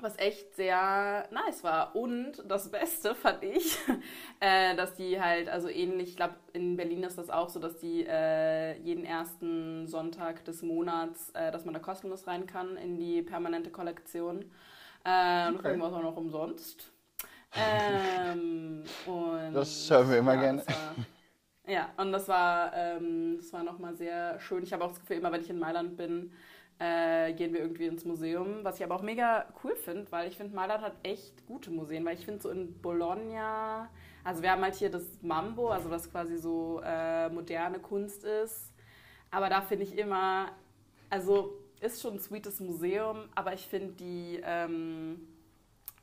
was 0.00 0.18
echt 0.18 0.54
sehr 0.56 1.28
nice 1.30 1.64
war. 1.64 1.96
Und 1.96 2.42
das 2.48 2.70
Beste 2.70 3.14
fand 3.14 3.42
ich, 3.44 3.78
äh, 4.40 4.74
dass 4.76 4.94
die 4.94 5.20
halt, 5.20 5.48
also 5.48 5.68
ähnlich, 5.68 6.10
ich 6.10 6.16
glaube, 6.16 6.34
in 6.52 6.76
Berlin 6.76 7.04
ist 7.04 7.16
das 7.16 7.30
auch 7.30 7.48
so, 7.48 7.60
dass 7.60 7.78
die 7.78 8.04
äh, 8.06 8.78
jeden 8.80 9.04
ersten 9.04 9.86
Sonntag 9.86 10.44
des 10.44 10.62
Monats, 10.62 11.30
äh, 11.30 11.50
dass 11.52 11.64
man 11.64 11.74
da 11.74 11.80
kostenlos 11.80 12.26
rein 12.26 12.46
kann 12.46 12.76
in 12.76 12.96
die 12.96 13.22
permanente 13.22 13.70
Kollektion. 13.70 14.44
Äh, 15.04 15.48
und 15.48 15.60
Okay. 15.60 15.66
irgendwas 15.66 15.92
auch 15.92 16.02
noch 16.02 16.16
umsonst. 16.16 16.92
Ähm, 17.56 18.82
Das 19.52 19.90
hören 19.90 20.10
wir 20.10 20.18
immer 20.18 20.34
ja, 20.34 20.40
gerne. 20.40 20.66
war- 20.66 20.94
Ja, 21.66 21.88
und 21.96 22.12
das 22.12 22.28
war, 22.28 22.72
ähm, 22.74 23.36
das 23.38 23.52
war 23.52 23.62
nochmal 23.62 23.94
sehr 23.94 24.38
schön. 24.40 24.62
Ich 24.62 24.72
habe 24.72 24.84
auch 24.84 24.90
das 24.90 25.00
Gefühl, 25.00 25.16
immer 25.16 25.32
wenn 25.32 25.40
ich 25.40 25.50
in 25.50 25.58
Mailand 25.58 25.96
bin, 25.96 26.32
äh, 26.78 27.32
gehen 27.32 27.52
wir 27.54 27.60
irgendwie 27.60 27.86
ins 27.86 28.04
Museum. 28.04 28.58
Was 28.64 28.78
ich 28.78 28.84
aber 28.84 28.96
auch 28.96 29.02
mega 29.02 29.46
cool 29.62 29.74
finde, 29.76 30.10
weil 30.10 30.28
ich 30.28 30.36
finde, 30.36 30.54
Mailand 30.54 30.82
hat 30.82 30.94
echt 31.04 31.46
gute 31.46 31.70
Museen. 31.70 32.04
Weil 32.04 32.14
ich 32.18 32.24
finde 32.24 32.42
so 32.42 32.50
in 32.50 32.80
Bologna, 32.82 33.88
also 34.24 34.42
wir 34.42 34.50
haben 34.50 34.62
halt 34.62 34.74
hier 34.74 34.90
das 34.90 35.04
Mambo, 35.22 35.70
also 35.70 35.88
was 35.90 36.10
quasi 36.10 36.36
so 36.36 36.80
äh, 36.84 37.28
moderne 37.30 37.78
Kunst 37.78 38.24
ist. 38.24 38.72
Aber 39.30 39.48
da 39.48 39.62
finde 39.62 39.84
ich 39.84 39.96
immer, 39.96 40.50
also 41.10 41.54
ist 41.80 42.02
schon 42.02 42.14
ein 42.14 42.20
sweetes 42.20 42.60
Museum, 42.60 43.28
aber 43.34 43.52
ich 43.52 43.66
finde 43.66 43.92
die, 43.94 44.40
ähm, 44.44 45.28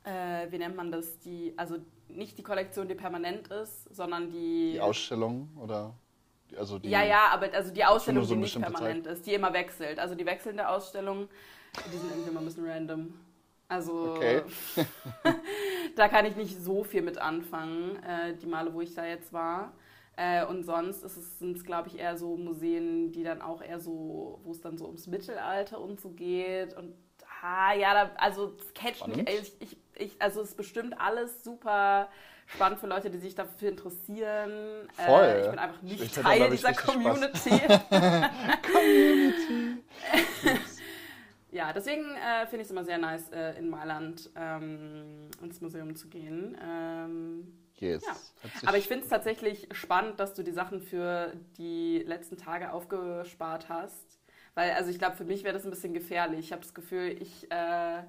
äh, 0.04 0.50
wie 0.50 0.58
nennt 0.58 0.76
man 0.76 0.90
das, 0.90 1.18
die, 1.20 1.54
also 1.56 1.76
nicht 2.08 2.36
die 2.38 2.42
Kollektion, 2.42 2.88
die 2.88 2.94
permanent 2.94 3.48
ist, 3.48 3.94
sondern 3.94 4.30
die. 4.30 4.72
Die 4.72 4.80
Ausstellung 4.80 5.48
oder 5.60 5.94
die- 6.50 6.56
also 6.58 6.78
die 6.78 6.90
ja, 6.90 7.02
ja, 7.04 7.28
aber 7.32 7.52
also 7.54 7.72
die 7.72 7.84
Ausstellung, 7.84 8.24
so 8.24 8.34
die 8.34 8.40
nicht 8.40 8.60
permanent 8.60 9.06
ist, 9.06 9.26
die 9.26 9.34
immer 9.34 9.52
wechselt. 9.52 9.98
Also 9.98 10.14
die 10.14 10.26
wechselnde 10.26 10.68
Ausstellung, 10.68 11.28
die 11.92 11.96
sind 11.96 12.10
irgendwie 12.10 12.30
immer 12.30 12.40
ein 12.40 12.44
bisschen 12.46 12.66
random. 12.68 13.14
Also 13.68 14.12
Okay. 14.16 14.42
da 15.96 16.08
kann 16.08 16.26
ich 16.26 16.36
nicht 16.36 16.62
so 16.62 16.84
viel 16.84 17.02
mit 17.02 17.16
anfangen, 17.18 17.96
äh, 18.02 18.36
die 18.36 18.46
Male, 18.46 18.72
wo 18.74 18.80
ich 18.80 18.94
da 18.94 19.06
jetzt 19.06 19.32
war. 19.32 19.72
Äh, 20.16 20.44
und 20.44 20.64
sonst 20.64 21.00
sind 21.38 21.56
es, 21.56 21.64
glaube 21.64 21.88
ich, 21.88 21.98
eher 21.98 22.18
so 22.18 22.36
Museen, 22.36 23.12
die 23.12 23.22
dann 23.22 23.40
auch 23.40 23.62
eher 23.62 23.80
so, 23.80 24.40
wo 24.44 24.50
es 24.52 24.60
dann 24.60 24.76
so 24.76 24.84
ums 24.86 25.06
Mittelalter 25.06 25.80
und 25.80 26.00
so 26.02 26.10
geht. 26.10 26.74
Und 26.76 26.94
ah, 27.42 27.74
ja, 27.74 27.92
da, 27.92 28.10
also 28.16 28.54
es 28.58 28.72
catcht 28.74 29.06
mich. 29.08 29.28
Ich, 29.28 29.52
ich, 29.60 29.76
ich, 29.96 30.22
also 30.22 30.40
es 30.40 30.50
ist 30.50 30.56
bestimmt 30.56 30.98
alles 31.00 31.44
super 31.44 32.08
spannend 32.46 32.80
für 32.80 32.86
Leute, 32.86 33.10
die 33.10 33.18
sich 33.18 33.34
dafür 33.34 33.68
interessieren. 33.70 34.88
Voll. 34.96 35.22
Äh, 35.24 35.40
ich 35.42 35.50
bin 35.50 35.58
einfach 35.58 35.82
Ich- 35.82 35.90
nicht 36.00 36.02
ich 36.02 36.12
Teil 36.22 36.50
dieser 36.50 36.74
Spaß. 36.74 36.86
Community. 36.86 37.60
Ja, 41.50 41.72
deswegen 41.74 42.04
äh, 42.16 42.46
finde 42.46 42.62
ich 42.62 42.62
es 42.66 42.70
immer 42.70 42.84
sehr 42.84 42.96
nice, 42.96 43.30
äh, 43.30 43.58
in 43.58 43.68
Mailand 43.68 44.30
ähm, 44.36 45.28
ins 45.42 45.60
Museum 45.60 45.94
zu 45.96 46.08
gehen. 46.08 46.56
Ähm, 46.62 47.58
Yes. 47.76 48.04
Ja. 48.06 48.14
Aber 48.68 48.76
ich 48.78 48.86
finde 48.86 49.02
es 49.02 49.10
tatsächlich 49.10 49.66
spannend, 49.72 50.20
dass 50.20 50.34
du 50.34 50.44
die 50.44 50.52
Sachen 50.52 50.80
für 50.80 51.32
die 51.58 51.98
letzten 52.06 52.36
Tage 52.36 52.72
aufgespart 52.72 53.68
hast. 53.68 54.20
Weil, 54.54 54.72
also 54.72 54.90
ich 54.90 54.98
glaube, 54.98 55.16
für 55.16 55.24
mich 55.24 55.44
wäre 55.44 55.54
das 55.54 55.64
ein 55.64 55.70
bisschen 55.70 55.94
gefährlich. 55.94 56.40
Ich 56.40 56.52
habe 56.52 56.62
das 56.62 56.74
Gefühl, 56.74 57.16
ich, 57.20 57.50
äh, 57.50 58.02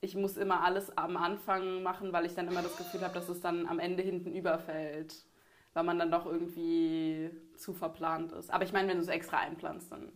ich 0.00 0.16
muss 0.16 0.36
immer 0.36 0.62
alles 0.64 0.96
am 0.96 1.16
Anfang 1.16 1.82
machen, 1.82 2.12
weil 2.12 2.26
ich 2.26 2.34
dann 2.34 2.48
immer 2.48 2.62
das 2.62 2.76
Gefühl 2.76 3.02
habe, 3.02 3.14
dass 3.14 3.28
es 3.28 3.40
dann 3.40 3.66
am 3.66 3.78
Ende 3.78 4.02
hinten 4.02 4.34
überfällt. 4.34 5.26
Weil 5.74 5.84
man 5.84 5.98
dann 5.98 6.10
doch 6.10 6.26
irgendwie 6.26 7.30
zu 7.56 7.74
verplant 7.74 8.32
ist. 8.32 8.50
Aber 8.52 8.64
ich 8.64 8.72
meine, 8.72 8.88
wenn 8.88 8.98
du 8.98 9.02
es 9.02 9.08
extra 9.08 9.38
einplanst, 9.38 9.90
dann. 9.92 10.12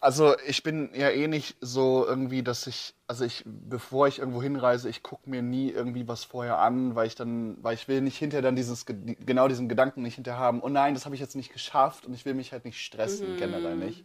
Also 0.00 0.34
ich 0.46 0.62
bin 0.62 0.90
ja 0.94 1.08
eh 1.10 1.28
nicht 1.28 1.56
so 1.60 2.04
irgendwie, 2.06 2.42
dass 2.42 2.66
ich, 2.66 2.94
also 3.06 3.24
ich, 3.24 3.42
bevor 3.46 4.08
ich 4.08 4.18
irgendwo 4.18 4.42
hinreise, 4.42 4.88
ich 4.88 5.02
gucke 5.02 5.30
mir 5.30 5.40
nie 5.42 5.70
irgendwie 5.70 6.06
was 6.08 6.24
vorher 6.24 6.58
an, 6.58 6.94
weil 6.94 7.06
ich 7.06 7.14
dann, 7.14 7.56
weil 7.62 7.74
ich 7.74 7.88
will 7.88 8.00
nicht 8.00 8.18
hinterher 8.18 8.42
dann 8.42 8.56
dieses, 8.56 8.86
ge- 8.86 9.16
genau 9.24 9.48
diesen 9.48 9.68
Gedanken 9.68 10.02
nicht 10.02 10.16
hinterher 10.16 10.40
haben, 10.40 10.60
oh 10.62 10.68
nein, 10.68 10.94
das 10.94 11.04
habe 11.04 11.14
ich 11.14 11.20
jetzt 11.20 11.36
nicht 11.36 11.52
geschafft 11.52 12.06
und 12.06 12.12
ich 12.14 12.24
will 12.24 12.34
mich 12.34 12.52
halt 12.52 12.64
nicht 12.64 12.80
stressen, 12.84 13.36
generell 13.36 13.76
nicht. 13.76 14.04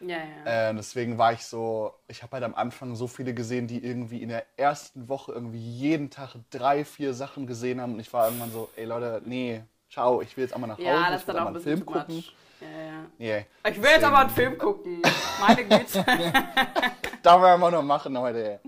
Ja, 0.00 0.18
ja. 0.18 0.70
Äh, 0.70 0.74
deswegen 0.74 1.18
war 1.18 1.32
ich 1.32 1.44
so, 1.44 1.92
ich 2.06 2.22
habe 2.22 2.32
halt 2.32 2.44
am 2.44 2.54
Anfang 2.54 2.94
so 2.94 3.06
viele 3.06 3.34
gesehen, 3.34 3.66
die 3.66 3.84
irgendwie 3.84 4.22
in 4.22 4.28
der 4.28 4.44
ersten 4.56 5.08
Woche 5.08 5.32
irgendwie 5.32 5.58
jeden 5.58 6.10
Tag 6.10 6.36
drei, 6.50 6.84
vier 6.84 7.14
Sachen 7.14 7.46
gesehen 7.46 7.80
haben 7.80 7.94
und 7.94 8.00
ich 8.00 8.12
war 8.12 8.26
irgendwann 8.26 8.52
so, 8.52 8.68
ey 8.76 8.84
Leute, 8.84 9.22
nee, 9.24 9.62
ciao, 9.90 10.22
ich 10.22 10.36
will 10.36 10.44
jetzt 10.44 10.54
einmal 10.54 10.68
nach 10.68 10.78
Hause, 10.78 10.86
ja, 10.86 11.10
das 11.10 11.22
ich 11.22 11.28
will 11.28 11.34
dann 11.34 11.42
auch 11.42 11.48
ein 11.48 11.54
einen 11.54 11.64
Film 11.64 11.86
gucken. 11.86 12.24
Ja, 12.60 12.66
ja. 12.66 13.04
Nee. 13.18 13.46
Ich 13.70 13.82
will 13.82 13.90
jetzt 13.90 14.04
aber 14.04 14.18
einen 14.18 14.30
Film 14.30 14.58
gucken. 14.58 15.02
Meine 15.40 15.64
Güte. 15.64 16.04
Darf 17.22 17.40
man 17.40 17.54
immer 17.54 17.70
noch 17.70 17.82
machen 17.82 18.18
heute. 18.18 18.60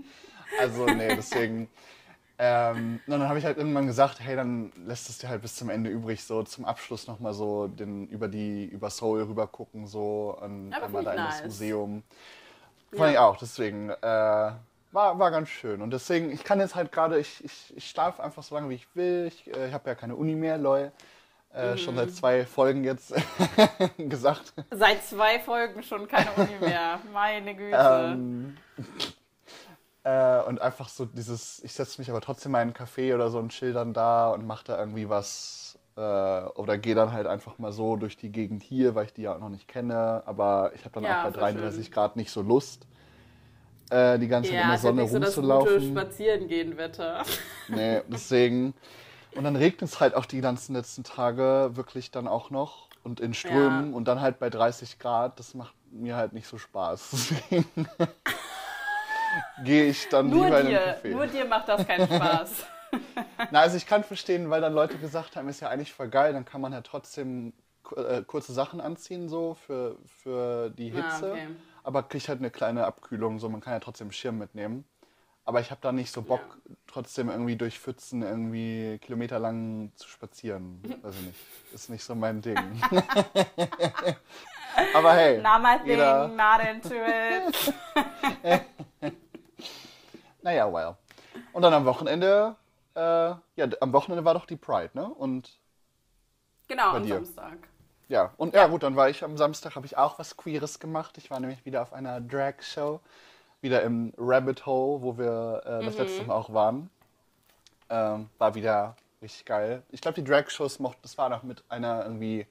Also, 0.59 0.85
nee, 0.85 1.15
deswegen. 1.15 1.69
Ähm, 2.43 2.99
und 3.05 3.11
dann 3.11 3.29
habe 3.29 3.37
ich 3.37 3.45
halt 3.45 3.57
irgendwann 3.57 3.85
gesagt, 3.85 4.19
hey, 4.19 4.35
dann 4.35 4.71
lässt 4.87 5.09
es 5.09 5.19
dir 5.19 5.29
halt 5.29 5.43
bis 5.43 5.55
zum 5.55 5.69
Ende 5.69 5.91
übrig, 5.91 6.23
so 6.23 6.41
zum 6.41 6.65
Abschluss 6.65 7.05
nochmal 7.07 7.33
so 7.35 7.67
den, 7.67 8.07
über 8.07 8.27
die, 8.27 8.65
über 8.65 8.89
Seoul 8.89 9.21
rüber 9.21 9.45
gucken, 9.45 9.85
so 9.85 10.35
und 10.41 10.73
Aber 10.73 10.85
einmal 10.85 11.03
da 11.03 11.11
in 11.11 11.17
das. 11.17 11.43
Museum. 11.43 12.01
Ja. 12.91 12.97
Fand 12.97 13.11
ich 13.11 13.19
auch, 13.19 13.37
deswegen 13.37 13.91
äh, 13.91 13.95
war, 14.01 15.19
war 15.19 15.29
ganz 15.29 15.49
schön. 15.49 15.83
Und 15.83 15.91
deswegen, 15.91 16.31
ich 16.31 16.43
kann 16.43 16.59
jetzt 16.59 16.73
halt 16.73 16.91
gerade, 16.91 17.19
ich, 17.19 17.43
ich, 17.45 17.73
ich 17.77 17.87
schlafe 17.87 18.23
einfach 18.23 18.41
so 18.41 18.55
lange, 18.55 18.69
wie 18.69 18.75
ich 18.75 18.87
will. 18.95 19.27
Ich, 19.27 19.47
äh, 19.55 19.67
ich 19.67 19.73
habe 19.73 19.87
ja 19.89 19.95
keine 19.95 20.15
Uni 20.15 20.33
mehr, 20.35 20.57
lol. 20.57 20.91
Äh, 21.53 21.77
Schon 21.77 21.93
Mhm. 21.93 21.99
seit 21.99 22.11
zwei 22.11 22.45
Folgen 22.45 22.83
jetzt 22.83 23.13
gesagt. 23.97 24.53
Seit 24.71 25.03
zwei 25.03 25.37
Folgen 25.39 25.83
schon 25.83 26.07
keine 26.07 26.31
Uni 26.31 26.57
mehr. 26.59 26.99
Meine 27.13 27.53
Güte. 27.55 28.13
Ähm, 28.15 28.57
äh, 30.03 30.41
und 30.43 30.61
einfach 30.61 30.89
so 30.89 31.05
dieses, 31.05 31.63
ich 31.63 31.73
setze 31.73 32.01
mich 32.01 32.09
aber 32.09 32.21
trotzdem 32.21 32.51
mal 32.53 32.61
in 32.61 32.69
einen 32.69 32.73
Café 32.75 33.13
oder 33.15 33.29
so 33.29 33.39
und 33.39 33.49
chill 33.49 33.73
dann 33.73 33.93
da 33.93 34.29
und 34.29 34.45
mache 34.47 34.65
da 34.65 34.79
irgendwie 34.79 35.09
was. 35.09 35.77
Äh, 35.97 35.99
oder 36.01 36.77
gehe 36.77 36.95
dann 36.95 37.11
halt 37.11 37.27
einfach 37.27 37.57
mal 37.59 37.71
so 37.73 37.97
durch 37.97 38.15
die 38.17 38.31
Gegend 38.31 38.63
hier, 38.63 38.95
weil 38.95 39.05
ich 39.05 39.13
die 39.13 39.23
ja 39.23 39.35
auch 39.35 39.39
noch 39.39 39.49
nicht 39.49 39.67
kenne. 39.67 40.23
Aber 40.25 40.71
ich 40.73 40.81
habe 40.85 40.93
dann 40.93 41.03
Ja, 41.03 41.11
auch 41.19 41.21
bei 41.23 41.31
voll 41.31 41.41
33 41.41 41.85
schön. 41.85 41.93
Grad 41.93 42.15
nicht 42.15 42.31
so 42.31 42.41
Lust, 42.41 42.87
äh, 43.89 44.17
die 44.19 44.27
ganze 44.27 44.51
Zeit 44.51 44.59
in 44.59 44.67
ja, 44.67 44.69
der 44.69 44.77
ist 44.77 44.83
jetzt 44.83 44.95
Sonne 44.95 45.01
nicht 45.01 45.11
so 45.11 45.19
das 45.19 45.41
gute 45.41 45.79
rumzulaufen. 45.79 45.81
Spazierengehen-Wetter. 45.81 47.23
Nee, 47.67 48.01
deswegen. 48.07 48.73
Und 49.33 49.43
dann 49.45 49.55
regnet 49.55 49.89
es 49.89 49.99
halt 49.99 50.13
auch 50.15 50.25
die 50.25 50.41
ganzen 50.41 50.73
letzten 50.75 51.03
Tage 51.03 51.71
wirklich 51.73 52.11
dann 52.11 52.27
auch 52.27 52.49
noch. 52.49 52.89
und 53.03 53.19
in 53.19 53.33
Strömen 53.33 53.93
Ja. 53.93 53.97
und 53.97 54.05
dann 54.07 54.21
halt 54.21 54.39
bei 54.39 54.49
30 54.49 54.99
Grad, 54.99 55.39
das 55.39 55.53
macht 55.55 55.73
mir 55.91 56.15
halt 56.15 56.33
nicht 56.33 56.47
so 56.47 56.57
Spaß. 56.57 57.09
Deswegen 57.51 57.65
gehe 59.63 59.85
ich 59.85 60.07
dann 60.09 60.29
Nur 60.29 60.45
lieber 60.45 60.59
in 60.61 60.67
den 60.67 60.75
dir, 60.75 60.97
Café. 60.97 61.07
nur 61.11 61.27
dir 61.27 61.45
macht 61.45 61.67
das 61.69 61.85
keinen 61.87 62.07
Spaß. 62.07 62.65
Na, 63.51 63.59
also 63.61 63.77
ich 63.77 63.85
kann 63.85 64.03
verstehen, 64.03 64.49
weil 64.49 64.61
dann 64.61 64.73
Leute 64.73 64.97
gesagt 64.97 65.35
haben, 65.35 65.47
ist 65.49 65.59
ja 65.61 65.69
eigentlich 65.69 65.93
voll 65.93 66.09
geil, 66.09 66.33
dann 66.33 66.45
kann 66.45 66.59
man 66.61 66.73
ja 66.73 66.81
trotzdem 66.81 67.53
äh, 67.95 68.21
kurze 68.23 68.53
Sachen 68.53 68.81
anziehen, 68.81 69.29
so 69.29 69.55
für, 69.65 69.97
für 70.23 70.69
die 70.71 70.91
Ah, 70.93 70.95
Hitze. 71.13 71.31
okay. 71.31 71.47
Aber 71.83 72.03
kriegt 72.03 72.27
halt 72.29 72.39
eine 72.39 72.51
kleine 72.51 72.85
Abkühlung, 72.85 73.39
so 73.39 73.49
man 73.49 73.61
kann 73.61 73.73
ja 73.73 73.79
trotzdem 73.79 74.05
einen 74.07 74.11
Schirm 74.13 74.37
mitnehmen. 74.37 74.85
Aber 75.43 75.59
ich 75.59 75.71
habe 75.71 75.81
da 75.81 75.91
nicht 75.91 76.11
so 76.11 76.21
Bock, 76.21 76.59
trotzdem 76.85 77.27
irgendwie 77.29 77.55
durch 77.55 77.79
Pfützen 77.79 78.21
irgendwie 78.21 78.99
kilometerlang 79.01 79.91
zu 79.95 80.07
spazieren. 80.07 80.81
Ich 81.09 81.21
nicht. 81.21 81.39
Ist 81.73 81.89
nicht 81.89 82.03
so 82.03 82.13
mein 82.13 82.41
Ding. 82.41 82.57
Aber 84.93 85.13
hey, 85.13 85.37
Not 85.41 85.61
my 85.61 85.77
thing, 85.79 85.87
jeder, 85.87 86.27
not 86.27 86.61
into 86.69 86.93
it. 86.95 88.63
Naja, 90.41 90.71
well. 90.71 90.95
Und 91.53 91.61
dann 91.61 91.73
am 91.73 91.85
Wochenende, 91.85 92.55
äh, 92.95 92.99
ja, 92.99 93.69
am 93.79 93.93
Wochenende 93.93 94.25
war 94.25 94.33
doch 94.33 94.45
die 94.45 94.57
Pride, 94.57 94.91
ne? 94.93 95.07
Und 95.07 95.57
Genau, 96.67 96.91
am 96.91 97.03
dir. 97.03 97.15
Samstag. 97.15 97.57
Ja, 98.07 98.33
und 98.37 98.53
ja, 98.53 98.67
gut, 98.67 98.83
dann 98.83 98.95
war 98.95 99.09
ich 99.09 99.23
am 99.23 99.37
Samstag, 99.37 99.75
habe 99.75 99.85
ich 99.85 99.97
auch 99.97 100.19
was 100.19 100.35
Queeres 100.35 100.79
gemacht. 100.79 101.17
Ich 101.17 101.31
war 101.31 101.39
nämlich 101.39 101.65
wieder 101.65 101.81
auf 101.81 101.93
einer 101.93 102.19
Drag-Show, 102.19 102.99
wieder 103.61 103.83
im 103.83 104.13
Rabbit 104.17 104.65
Hole, 104.65 105.01
wo 105.01 105.17
wir 105.17 105.61
äh, 105.65 105.85
das 105.85 105.97
letzte 105.97 106.23
Mal 106.25 106.33
auch 106.33 106.53
waren. 106.53 106.89
Ähm, 107.89 108.29
war 108.37 108.53
wieder 108.55 108.95
richtig 109.21 109.45
geil. 109.45 109.83
Ich 109.91 110.01
glaube, 110.01 110.21
die 110.21 110.29
Drag-Shows 110.29 110.79
mochten, 110.79 110.99
das 111.03 111.17
war 111.17 111.29
noch 111.29 111.43
mit 111.43 111.63
einer 111.69 112.03
irgendwie 112.03 112.47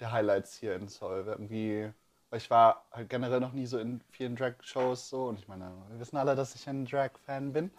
der 0.00 0.12
Highlights 0.12 0.56
hier 0.56 0.74
in 0.74 0.88
Seoul. 0.88 1.24
Irgendwie, 1.26 1.92
weil 2.30 2.38
ich 2.38 2.50
war 2.50 2.84
halt 2.92 3.08
generell 3.08 3.40
noch 3.40 3.52
nie 3.52 3.66
so 3.66 3.78
in 3.78 4.00
vielen 4.10 4.36
Drag-Shows 4.36 5.08
so 5.08 5.26
und 5.26 5.38
ich 5.38 5.48
meine, 5.48 5.72
wir 5.90 6.00
wissen 6.00 6.16
alle, 6.16 6.34
dass 6.34 6.54
ich 6.54 6.68
ein 6.68 6.84
Drag-Fan 6.84 7.52
bin. 7.52 7.70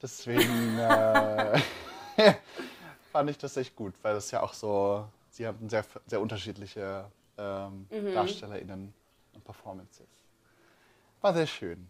Deswegen 0.00 0.78
äh, 0.78 1.60
fand 3.12 3.30
ich 3.30 3.38
das 3.38 3.56
echt 3.56 3.74
gut, 3.74 3.94
weil 4.02 4.14
das 4.14 4.30
ja 4.30 4.42
auch 4.42 4.54
so, 4.54 5.06
sie 5.30 5.46
haben 5.46 5.68
sehr, 5.68 5.84
sehr 6.06 6.20
unterschiedliche 6.20 7.06
ähm, 7.36 7.86
DarstellerInnen 7.90 8.92
und 9.34 9.44
Performances. 9.44 10.06
War 11.20 11.34
sehr 11.34 11.46
schön. 11.46 11.88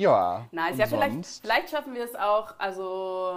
Ja. 0.00 0.46
Nice. 0.50 0.78
Ja, 0.78 0.86
vielleicht, 0.86 1.26
vielleicht 1.42 1.68
schaffen 1.68 1.94
wir 1.94 2.04
es 2.04 2.14
auch, 2.14 2.54
also 2.56 3.34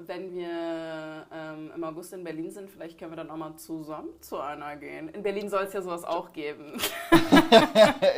wenn 0.00 0.30
wir 0.34 1.24
ähm, 1.32 1.72
im 1.74 1.84
August 1.84 2.12
in 2.12 2.22
Berlin 2.22 2.50
sind, 2.50 2.68
vielleicht 2.70 2.98
können 2.98 3.12
wir 3.12 3.16
dann 3.16 3.30
auch 3.30 3.36
mal 3.38 3.56
zusammen 3.56 4.10
zu 4.20 4.38
einer 4.38 4.76
gehen. 4.76 5.08
In 5.08 5.22
Berlin 5.22 5.48
soll 5.48 5.62
es 5.62 5.72
ja 5.72 5.80
sowas 5.80 6.04
auch 6.04 6.30
geben. 6.34 6.78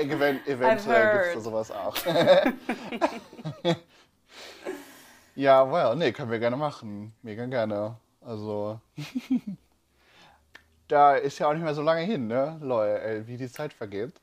Event, 0.01 0.45
eventuell 0.49 1.13
gibt 1.13 1.25
es 1.27 1.35
da 1.35 1.41
sowas 1.41 1.71
auch. 1.71 1.97
ja, 5.37 5.73
well, 5.73 5.95
nee, 5.95 6.11
können 6.11 6.33
wir 6.33 6.41
gerne 6.41 6.57
machen. 6.57 7.15
Mega 7.23 7.47
gerne. 7.47 7.97
Also, 8.21 8.81
da 10.89 11.15
ist 11.15 11.39
ja 11.39 11.47
auch 11.47 11.55
nicht 11.55 11.63
mehr 11.63 11.75
so 11.75 11.83
lange 11.83 12.03
hin, 12.03 12.27
ne? 12.27 12.59
Leute, 12.61 13.01
ey, 13.03 13.27
wie 13.29 13.37
die 13.37 13.49
Zeit 13.49 13.73
vergeht. 13.73 14.21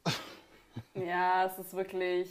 Ja, 0.93 1.45
es 1.45 1.57
ist 1.57 1.73
wirklich 1.73 2.27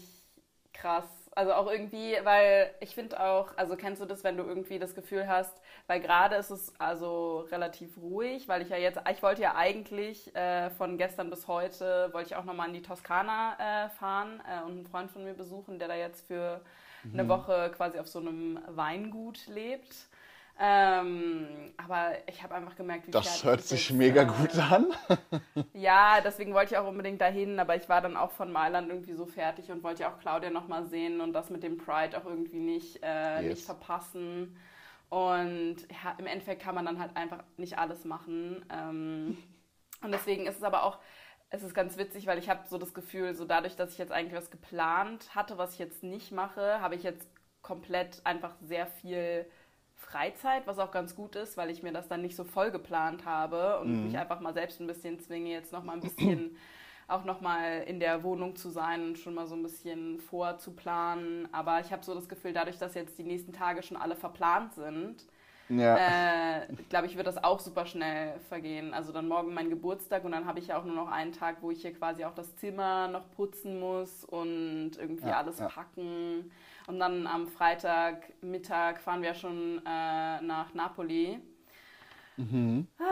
krass. 0.75 1.20
Also 1.33 1.53
auch 1.53 1.71
irgendwie, 1.71 2.17
weil 2.25 2.75
ich 2.81 2.95
finde 2.95 3.21
auch, 3.21 3.57
also 3.57 3.77
kennst 3.77 4.03
du 4.03 4.07
das, 4.07 4.25
wenn 4.25 4.37
du 4.37 4.43
irgendwie 4.43 4.81
das 4.81 4.97
Gefühl 4.97 5.29
hast, 5.29 5.61
weil 5.87 6.01
gerade 6.01 6.35
ist 6.35 6.51
es 6.51 6.75
also 6.81 7.47
relativ 7.53 7.97
ruhig, 7.99 8.49
weil 8.49 8.63
ich 8.63 8.69
ja 8.69 8.77
jetzt, 8.77 8.99
ich 9.11 9.23
wollte 9.23 9.43
ja 9.43 9.55
eigentlich 9.55 10.35
äh, 10.35 10.71
von 10.71 10.99
gestern 10.99 11.31
bis 11.31 11.47
heute, 11.47 12.09
wollte 12.13 12.31
ich 12.31 12.37
auch 12.37 12.45
nochmal 12.45 12.69
in 12.69 12.75
die 12.75 12.83
Toskana 12.83 13.87
äh, 13.87 13.91
fahren 13.91 14.43
äh, 14.49 14.65
und 14.65 14.73
einen 14.73 14.87
Freund 14.87 15.11
von 15.13 15.23
mir 15.23 15.35
besuchen, 15.35 15.79
der 15.79 15.87
da 15.89 15.95
jetzt 15.95 16.27
für 16.27 16.61
eine 17.13 17.29
Woche 17.29 17.73
quasi 17.77 17.99
auf 17.99 18.09
so 18.09 18.19
einem 18.19 18.59
Weingut 18.67 19.47
lebt. 19.47 20.10
Ähm, 20.63 21.73
aber 21.79 22.13
ich 22.29 22.43
habe 22.43 22.55
einfach 22.55 22.77
gemerkt, 22.77 23.07
wie 23.07 23.13
Das 23.13 23.43
hört 23.45 23.61
ich 23.61 23.67
sich 23.67 23.89
jetzt, 23.89 23.99
mega 23.99 24.23
äh, 24.23 24.27
gut 24.27 24.59
an. 24.59 24.93
ja, 25.73 26.21
deswegen 26.21 26.53
wollte 26.53 26.75
ich 26.75 26.79
auch 26.79 26.87
unbedingt 26.87 27.21
dahin, 27.23 27.59
aber 27.59 27.77
ich 27.77 27.89
war 27.89 28.03
dann 28.03 28.15
auch 28.15 28.33
von 28.33 28.53
Mailand 28.53 28.91
irgendwie 28.91 29.15
so 29.15 29.25
fertig 29.25 29.71
und 29.71 29.83
wollte 29.83 30.03
ja 30.03 30.13
auch 30.13 30.19
Claudia 30.21 30.51
nochmal 30.51 30.85
sehen 30.85 31.23
und 31.23 31.33
das 31.33 31.49
mit 31.49 31.63
dem 31.63 31.79
Pride 31.79 32.19
auch 32.19 32.27
irgendwie 32.27 32.61
nicht, 32.61 33.03
äh, 33.03 33.41
Yes. 33.41 33.49
nicht 33.49 33.65
verpassen. 33.65 34.59
Und 35.09 35.77
ja, 35.91 36.15
im 36.19 36.27
Endeffekt 36.27 36.63
kann 36.63 36.75
man 36.75 36.85
dann 36.85 37.01
halt 37.01 37.17
einfach 37.17 37.43
nicht 37.57 37.79
alles 37.79 38.05
machen. 38.05 38.65
Ähm, 38.71 39.39
und 40.03 40.13
deswegen 40.13 40.47
ist 40.47 40.59
es 40.59 40.63
aber 40.63 40.83
auch, 40.85 40.99
es 41.49 41.63
ist 41.63 41.75
ganz 41.75 41.97
witzig, 41.97 42.27
weil 42.27 42.39
ich 42.39 42.51
habe 42.51 42.69
so 42.69 42.77
das 42.79 42.93
Gefühl, 42.95 43.35
so 43.35 43.47
dadurch, 43.47 43.77
dass 43.77 43.93
ich 43.93 43.99
jetzt 43.99 44.13
eigentlich 44.13 44.37
was 44.37 44.51
geplant 44.51 45.35
hatte, 45.35 45.57
was 45.59 45.73
ich 45.73 45.79
jetzt 45.79 46.03
nicht 46.03 46.33
mache, 46.33 46.81
habe 46.83 46.97
ich 46.97 47.03
jetzt 47.03 47.27
komplett 47.63 48.21
einfach 48.25 48.55
sehr 48.61 48.87
viel 48.87 49.47
Freizeit, 50.01 50.67
was 50.67 50.79
auch 50.79 50.91
ganz 50.91 51.15
gut 51.15 51.37
ist, 51.37 51.57
weil 51.57 51.71
ich 51.71 51.83
mir 51.83 51.93
das 51.93 52.09
dann 52.09 52.23
nicht 52.23 52.37
so 52.37 52.45
voll 52.45 52.71
geplant 52.71 53.25
habe 53.25 53.79
und 53.81 54.03
mich 54.03 54.17
einfach 54.19 54.41
mal 54.41 54.55
selbst 54.55 54.81
ein 54.81 54.87
bisschen 54.87 55.21
zwinge, 55.21 55.51
jetzt 55.51 55.73
noch 55.73 55.85
mal 55.85 55.93
ein 55.95 56.01
bisschen 56.03 56.57
auch 57.09 57.25
noch 57.25 57.41
mal 57.41 57.83
in 57.87 58.01
der 58.01 58.23
Wohnung 58.23 58.57
zu 58.57 58.71
sein 58.71 59.03
und 59.05 59.19
schon 59.19 59.35
mal 59.35 59.47
so 59.47 59.55
ein 59.57 59.63
bisschen 59.63 60.19
vorzuplanen. 60.21 61.49
Aber 61.53 61.81
ich 61.81 61.93
habe 61.93 62.05
so 62.05 62.15
das 62.15 62.29
Gefühl, 62.29 62.53
dadurch, 62.53 62.79
dass 62.79 62.95
jetzt 62.95 63.19
die 63.19 63.25
nächsten 63.25 63.53
Tage 63.53 63.83
schon 63.83 63.97
alle 63.97 64.17
verplant 64.17 64.75
sind, 64.75 65.25
Ja. 65.69 66.01
äh, 66.63 66.67
glaube 66.89 67.07
ich, 67.07 67.17
wird 67.17 67.27
das 67.27 67.43
auch 67.43 67.61
super 67.61 67.87
schnell 67.87 68.39
vergehen. 68.49 68.95
Also 68.95 69.13
dann 69.13 69.29
morgen 69.29 69.55
mein 69.55 69.71
Geburtstag 69.71 70.25
und 70.25 70.33
dann 70.33 70.47
habe 70.47 70.61
ich 70.61 70.69
ja 70.69 70.79
auch 70.79 70.85
nur 70.85 70.95
noch 70.95 71.09
einen 71.11 71.33
Tag, 71.33 71.59
wo 71.63 71.71
ich 71.71 71.83
hier 71.83 71.93
quasi 71.95 72.25
auch 72.25 72.35
das 72.35 72.57
Zimmer 72.57 73.09
noch 73.09 73.31
putzen 73.33 73.81
muss 73.81 74.25
und 74.25 74.93
irgendwie 74.99 75.29
Ja, 75.29 75.37
alles 75.39 75.59
ja. 75.59 75.69
packen. 75.69 76.51
Und 76.91 76.99
dann 76.99 77.25
am 77.29 77.47
Freitagmittag 77.47 79.01
fahren 79.01 79.23
wir 79.23 79.33
schon 79.33 79.79
äh, 79.87 80.41
nach 80.41 80.75
Napoli. 80.75 81.39
Mhm. 82.37 82.89
Ah. 82.99 83.05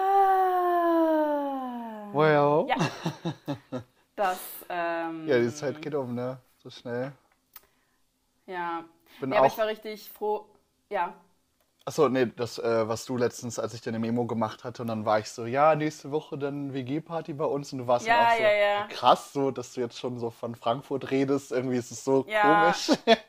Well. 2.12 2.66
Ja. 2.68 2.76
Das, 4.16 4.40
ähm, 4.68 5.28
Ja, 5.28 5.38
die 5.38 5.54
Zeit 5.54 5.80
geht 5.80 5.94
um, 5.94 6.12
ne? 6.12 6.38
So 6.60 6.70
schnell. 6.70 7.12
Ja. 8.48 8.82
Bin 9.20 9.30
ja, 9.30 9.38
aber 9.38 9.46
auch- 9.46 9.52
ich 9.52 9.58
war 9.58 9.68
richtig 9.68 10.10
froh. 10.10 10.46
Ja. 10.90 11.14
Achso, 11.84 12.08
nee, 12.08 12.26
das, 12.34 12.58
äh, 12.58 12.88
was 12.88 13.04
du 13.06 13.16
letztens, 13.16 13.60
als 13.60 13.74
ich 13.74 13.80
deine 13.80 14.00
Memo 14.00 14.26
gemacht 14.26 14.64
hatte, 14.64 14.82
und 14.82 14.88
dann 14.88 15.04
war 15.06 15.20
ich 15.20 15.30
so, 15.30 15.46
ja, 15.46 15.76
nächste 15.76 16.10
Woche 16.10 16.36
dann 16.36 16.74
WG-Party 16.74 17.32
bei 17.32 17.44
uns 17.44 17.72
und 17.72 17.78
du 17.78 17.86
warst 17.86 18.06
Ja, 18.08 18.16
dann 18.16 18.26
auch 18.26 18.36
so 18.36 18.42
ja, 18.42 18.52
ja. 18.52 18.86
krass, 18.88 19.32
so, 19.32 19.52
dass 19.52 19.72
du 19.74 19.82
jetzt 19.82 19.96
schon 20.00 20.18
so 20.18 20.30
von 20.30 20.56
Frankfurt 20.56 21.12
redest, 21.12 21.52
irgendwie 21.52 21.76
ist 21.76 21.92
es 21.92 22.02
so 22.02 22.26
Ja. 22.28 22.72
komisch. 22.72 22.90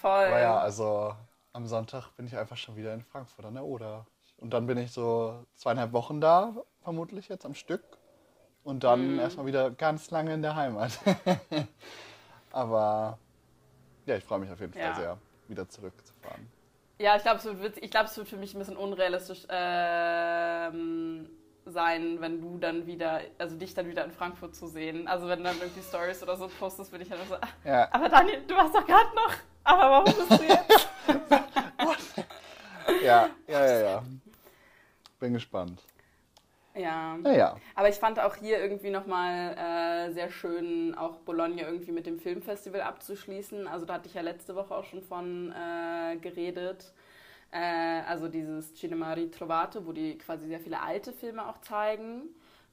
Voll. 0.00 0.26
Aber 0.26 0.40
ja, 0.40 0.58
also 0.58 1.14
am 1.52 1.66
Sonntag 1.66 2.10
bin 2.16 2.26
ich 2.26 2.36
einfach 2.36 2.56
schon 2.56 2.76
wieder 2.76 2.94
in 2.94 3.02
Frankfurt 3.02 3.44
an 3.44 3.54
der 3.54 3.64
Oder. 3.64 4.06
Und 4.38 4.50
dann 4.54 4.66
bin 4.66 4.78
ich 4.78 4.92
so 4.92 5.44
zweieinhalb 5.56 5.92
Wochen 5.92 6.20
da, 6.20 6.54
vermutlich 6.82 7.28
jetzt 7.28 7.44
am 7.46 7.54
Stück. 7.54 7.82
Und 8.64 8.84
dann 8.84 9.14
Mhm. 9.14 9.18
erstmal 9.18 9.46
wieder 9.46 9.70
ganz 9.70 10.10
lange 10.10 10.34
in 10.34 10.42
der 10.42 10.54
Heimat. 10.56 10.98
Aber 12.52 13.18
ja, 14.06 14.16
ich 14.16 14.24
freue 14.24 14.40
mich 14.40 14.50
auf 14.50 14.60
jeden 14.60 14.72
Fall 14.74 14.82
Ja. 14.82 14.94
sehr, 14.94 15.18
wieder 15.48 15.68
zurückzufahren. 15.68 16.50
Ja, 16.98 17.16
ich 17.16 17.22
glaube, 17.22 17.38
es 17.38 17.44
wird, 17.44 17.78
ich 17.78 17.90
glaub, 17.90 18.06
es 18.06 18.16
wird 18.16 18.28
für 18.28 18.36
mich 18.36 18.54
ein 18.54 18.58
bisschen 18.58 18.76
unrealistisch 18.76 19.46
ähm, 19.48 21.30
sein, 21.70 22.20
wenn 22.20 22.40
du 22.40 22.58
dann 22.58 22.86
wieder, 22.86 23.20
also 23.38 23.56
dich 23.56 23.74
dann 23.74 23.88
wieder 23.88 24.04
in 24.04 24.10
Frankfurt 24.10 24.54
zu 24.54 24.66
sehen. 24.66 25.08
Also 25.08 25.28
wenn 25.28 25.42
dann 25.44 25.56
irgendwie 25.60 25.82
Stories 25.82 26.22
oder 26.22 26.36
so 26.36 26.48
postest, 26.48 26.90
bin 26.92 27.00
ich 27.00 27.08
dann 27.08 27.18
so, 27.28 27.34
ah, 27.34 27.48
Ja. 27.64 27.88
aber 27.92 28.08
Daniel, 28.08 28.42
du 28.46 28.54
warst 28.54 28.74
doch 28.74 28.86
gerade 28.86 29.14
noch. 29.14 29.34
Aber 29.64 29.82
warum 29.90 30.04
bist 30.04 30.30
du 30.30 30.44
jetzt? 30.44 30.88
Ja, 33.02 33.30
ja, 33.46 33.66
ja, 33.66 33.80
ja. 33.80 34.02
Bin 35.20 35.32
gespannt. 35.32 35.80
ja. 36.74 37.16
Naja. 37.18 37.56
Aber 37.74 37.88
ich 37.88 37.96
fand 37.96 38.18
auch 38.18 38.34
hier 38.36 38.58
irgendwie 38.58 38.90
nochmal 38.90 39.56
äh, 39.56 40.12
sehr 40.12 40.30
schön, 40.30 40.94
auch 40.96 41.16
Bologna 41.18 41.62
irgendwie 41.62 41.92
mit 41.92 42.06
dem 42.06 42.18
Filmfestival 42.18 42.80
abzuschließen. 42.82 43.66
Also 43.68 43.86
da 43.86 43.94
hatte 43.94 44.08
ich 44.08 44.14
ja 44.14 44.22
letzte 44.22 44.54
Woche 44.56 44.74
auch 44.74 44.84
schon 44.84 45.02
von 45.02 45.52
äh, 45.52 46.16
geredet. 46.16 46.92
Äh, 47.52 48.02
also 48.06 48.28
dieses 48.28 48.74
Cinema 48.74 49.12
Ritrovato, 49.12 49.84
wo 49.86 49.92
die 49.92 50.18
quasi 50.18 50.46
sehr 50.46 50.60
viele 50.60 50.80
alte 50.80 51.12
Filme 51.12 51.46
auch 51.46 51.60
zeigen. 51.60 52.28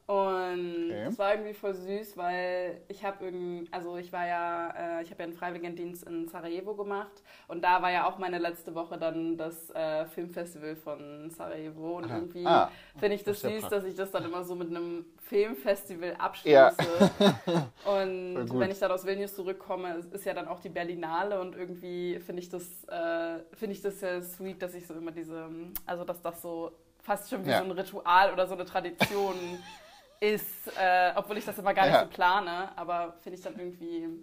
Und 0.08 0.86
Okay. 0.86 1.06
es 1.08 1.20
war 1.20 1.34
irgendwie 1.34 1.54
voll 1.54 1.74
süß, 1.74 2.16
weil 2.16 2.82
ich 2.88 3.04
habe 3.04 3.26
irgendwie, 3.26 3.68
also 3.74 3.98
ich 3.98 4.14
war 4.14 4.26
ja, 4.26 5.00
äh, 5.00 5.04
ich 5.04 5.12
habe 5.12 5.22
ja 5.22 5.26
einen 5.26 5.34
Freiwilligendienst 5.34 6.04
in 6.08 6.30
Sarajevo 6.30 6.76
gemacht 6.76 7.12
und 7.50 7.62
da 7.62 7.82
war 7.82 7.92
ja 7.92 8.08
auch 8.08 8.18
meine 8.18 8.38
letzte 8.40 8.74
Woche 8.74 8.98
dann 8.98 9.36
das 9.38 9.70
äh, 9.72 10.06
Filmfestival 10.06 10.78
von 10.78 11.30
Sarajevo 11.30 11.98
und 11.98 12.06
Aha. 12.06 12.16
irgendwie 12.16 12.46
Ah, 12.46 12.70
finde 12.96 13.16
ich 13.16 13.24
das 13.26 13.42
das 13.42 13.52
ja 13.52 13.60
süß, 13.60 13.70
dass 13.70 13.84
ich 13.84 13.96
das 13.96 14.12
dann 14.12 14.24
immer 14.24 14.46
so 14.46 14.56
mit 14.56 14.70
einem 14.70 15.06
Filmfestival 15.24 16.16
abschließe. 16.18 16.54
Ja. 16.54 17.12
Und 17.86 18.60
wenn 18.60 18.72
ich 18.72 18.80
dann 18.80 18.92
aus 18.92 19.06
Vilnius 19.06 19.36
zurückkomme, 19.36 20.04
ist- 20.14 20.26
ja 20.26 20.34
dann 20.34 20.48
auch 20.48 20.60
die 20.60 20.70
Berlinale 20.70 21.40
und 21.40 21.56
irgendwie 21.56 22.20
finde 22.20 22.42
ich 22.42 22.50
das, 22.50 22.84
äh, 22.86 23.40
finde 23.54 23.74
ich 23.76 23.82
das 23.82 24.00
sehr 24.00 24.22
sweet, 24.22 24.62
dass 24.62 24.74
ich 24.74 24.86
so 24.88 24.94
immer 24.94 25.12
diese, 25.12 25.48
also 25.86 26.04
dass 26.04 26.22
das 26.22 26.42
so 26.42 26.72
fast 27.02 27.30
schon 27.30 27.46
wie 27.46 27.52
Ja. 27.52 27.60
so 27.60 27.64
ein 27.64 27.72
Ritual 27.72 28.34
oder 28.34 28.46
so 28.48 28.56
eine 28.56 28.66
Tradition 28.66 29.36
ist, 30.20 30.68
äh, 30.78 31.14
obwohl 31.16 31.38
ich 31.38 31.46
das 31.46 31.58
immer 31.60 31.74
gar 31.74 31.86
nicht 31.86 31.94
Ja. 31.96 32.02
so 32.02 32.08
plane, 32.10 32.72
aber 32.78 33.14
finde 33.22 33.38
ich 33.38 33.44
dann 33.44 33.58
irgendwie 33.60 34.22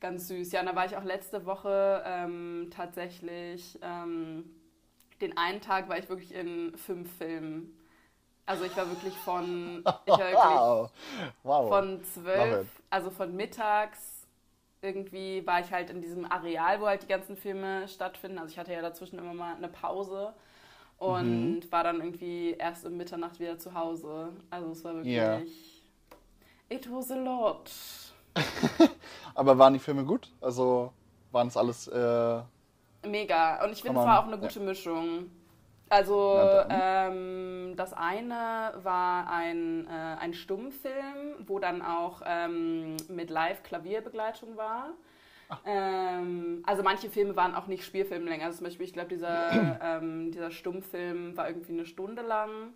ganz 0.00 0.28
süß. 0.28 0.52
Ja, 0.52 0.60
und 0.60 0.66
da 0.66 0.74
war 0.76 0.86
ich 0.86 0.96
auch 0.96 1.04
letzte 1.04 1.46
Woche 1.46 2.02
ähm, 2.06 2.70
tatsächlich, 2.74 3.78
ähm, 3.82 4.50
den 5.20 5.36
einen 5.36 5.60
Tag 5.60 5.88
war 5.88 5.98
ich 5.98 6.08
wirklich 6.08 6.34
in 6.34 6.76
fünf 6.78 7.16
Filmen. 7.18 7.76
Also 8.46 8.64
ich 8.64 8.76
war 8.76 8.88
wirklich 8.88 9.14
von, 9.18 9.84
ich 10.06 10.18
war 10.18 10.18
wirklich 10.18 10.34
Wow. 10.34 10.90
Wow. 11.44 11.68
von 11.68 12.04
zwölf, 12.04 12.66
also 12.90 13.10
von 13.10 13.36
mittags 13.36 14.26
irgendwie 14.82 15.46
war 15.46 15.60
ich 15.60 15.70
halt 15.72 15.90
in 15.90 16.00
diesem 16.00 16.30
Areal, 16.30 16.80
wo 16.80 16.86
halt 16.86 17.02
die 17.02 17.06
ganzen 17.08 17.36
Filme 17.36 17.86
stattfinden. 17.88 18.38
Also 18.38 18.52
ich 18.52 18.58
hatte 18.58 18.72
ja 18.72 18.80
dazwischen 18.82 19.18
immer 19.18 19.34
mal 19.34 19.54
eine 19.56 19.68
Pause 19.68 20.34
und 21.00 21.60
Mhm. 21.60 21.72
war 21.72 21.82
dann 21.82 21.96
irgendwie 22.00 22.52
erst 22.52 22.84
um 22.84 22.96
Mitternacht 22.96 23.40
wieder 23.40 23.58
zu 23.58 23.74
Hause. 23.74 24.28
Also 24.50 24.70
es 24.70 24.84
war 24.84 24.94
wirklich. 24.96 25.16
Ja. 25.16 25.40
It 26.68 26.88
was 26.92 27.10
a 27.10 27.16
lot. 27.16 27.70
Aber 29.34 29.58
waren 29.58 29.72
die 29.72 29.78
Filme 29.80 30.04
gut? 30.04 30.30
Also 30.40 30.92
waren 31.32 31.48
es 31.48 31.56
alles. 31.56 31.88
Äh, 31.88 32.42
Mega. 33.06 33.64
Und 33.64 33.72
ich 33.72 33.82
finde, 33.82 33.98
es 33.98 34.06
war 34.06 34.20
auch 34.20 34.26
eine 34.26 34.38
gute 34.38 34.60
Mischung. 34.60 35.30
Also 35.88 36.38
ähm, 36.68 37.72
das 37.76 37.92
eine 37.94 38.74
war 38.82 39.28
ein, 39.28 39.88
äh, 39.88 39.90
ein 40.20 40.34
Stummfilm, 40.34 41.46
wo 41.46 41.58
dann 41.58 41.82
auch 41.82 42.22
ähm, 42.24 42.96
mit 43.08 43.30
Live-Klavierbegleitung 43.30 44.56
war. 44.56 44.90
Ähm, 45.64 46.62
also 46.66 46.82
manche 46.82 47.10
Filme 47.10 47.36
waren 47.36 47.54
auch 47.54 47.66
nicht 47.66 47.84
Spielfilmlänge. 47.84 48.44
Also 48.44 48.58
zum 48.58 48.66
Beispiel, 48.66 48.86
ich 48.86 48.92
glaube, 48.92 49.08
dieser, 49.08 49.78
ähm, 49.82 50.30
dieser 50.32 50.50
Stummfilm 50.50 51.36
war 51.36 51.48
irgendwie 51.48 51.72
eine 51.72 51.86
Stunde 51.86 52.22
lang. 52.22 52.74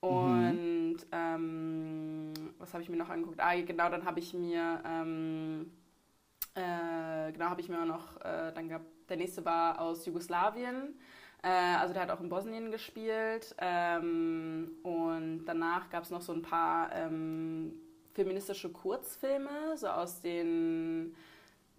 Und 0.00 0.98
ähm, 1.12 2.32
was 2.58 2.72
habe 2.74 2.82
ich 2.82 2.88
mir 2.88 2.96
noch 2.96 3.08
angeguckt? 3.10 3.40
Ah, 3.40 3.60
genau, 3.60 3.88
dann 3.88 4.04
habe 4.04 4.20
ich 4.20 4.34
mir 4.34 4.80
ähm, 4.84 5.70
äh, 6.56 7.32
genau, 7.32 7.46
habe 7.50 7.60
ich 7.60 7.68
mir 7.68 7.84
noch, 7.84 8.16
äh, 8.22 8.50
dann 8.54 8.68
gab, 8.68 8.80
der 9.08 9.18
nächste 9.18 9.44
war 9.44 9.78
aus 9.78 10.06
Jugoslawien, 10.06 10.98
äh, 11.42 11.48
also 11.48 11.92
der 11.92 12.02
hat 12.02 12.10
auch 12.10 12.20
in 12.20 12.30
Bosnien 12.30 12.70
gespielt 12.70 13.54
ähm, 13.58 14.70
und 14.82 15.44
danach 15.44 15.90
gab 15.90 16.04
es 16.04 16.10
noch 16.10 16.22
so 16.22 16.32
ein 16.32 16.40
paar 16.40 16.90
ähm, 16.94 17.74
feministische 18.14 18.70
Kurzfilme, 18.70 19.76
so 19.76 19.88
aus 19.88 20.22
den 20.22 21.14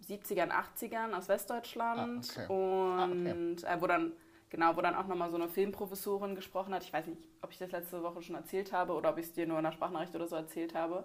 70ern, 0.10 0.50
80ern 0.52 1.14
aus 1.14 1.28
Westdeutschland 1.28 2.32
Ah, 2.38 2.44
okay. 2.44 2.54
Ah, 2.54 3.06
okay. 3.06 3.32
und 3.32 3.64
äh, 3.64 3.82
wo 3.82 3.88
dann 3.88 4.14
Genau, 4.50 4.78
wo 4.78 4.82
dann 4.82 4.96
auch 4.96 5.08
nochmal 5.08 5.30
so 5.30 5.36
eine 5.36 5.50
Filmprofessorin 5.50 6.34
gesprochen 6.36 6.74
hat. 6.74 6.84
Ich 6.84 6.94
weiß 6.94 7.08
nicht, 7.08 7.22
ob 7.42 7.52
ich 7.52 7.58
das 7.58 7.72
letzte 7.72 8.02
Woche 8.02 8.22
schon 8.22 8.36
erzählt 8.36 8.72
habe 8.72 8.94
oder 8.94 9.10
ob 9.10 9.18
ich 9.18 9.26
es 9.26 9.34
dir 9.34 9.46
nur 9.46 9.60
in 9.60 9.66
einer 9.66 9.74
Sprachnachricht 9.74 10.16
oder 10.16 10.28
so 10.28 10.38
erzählt 10.38 10.74
habe. 10.74 11.04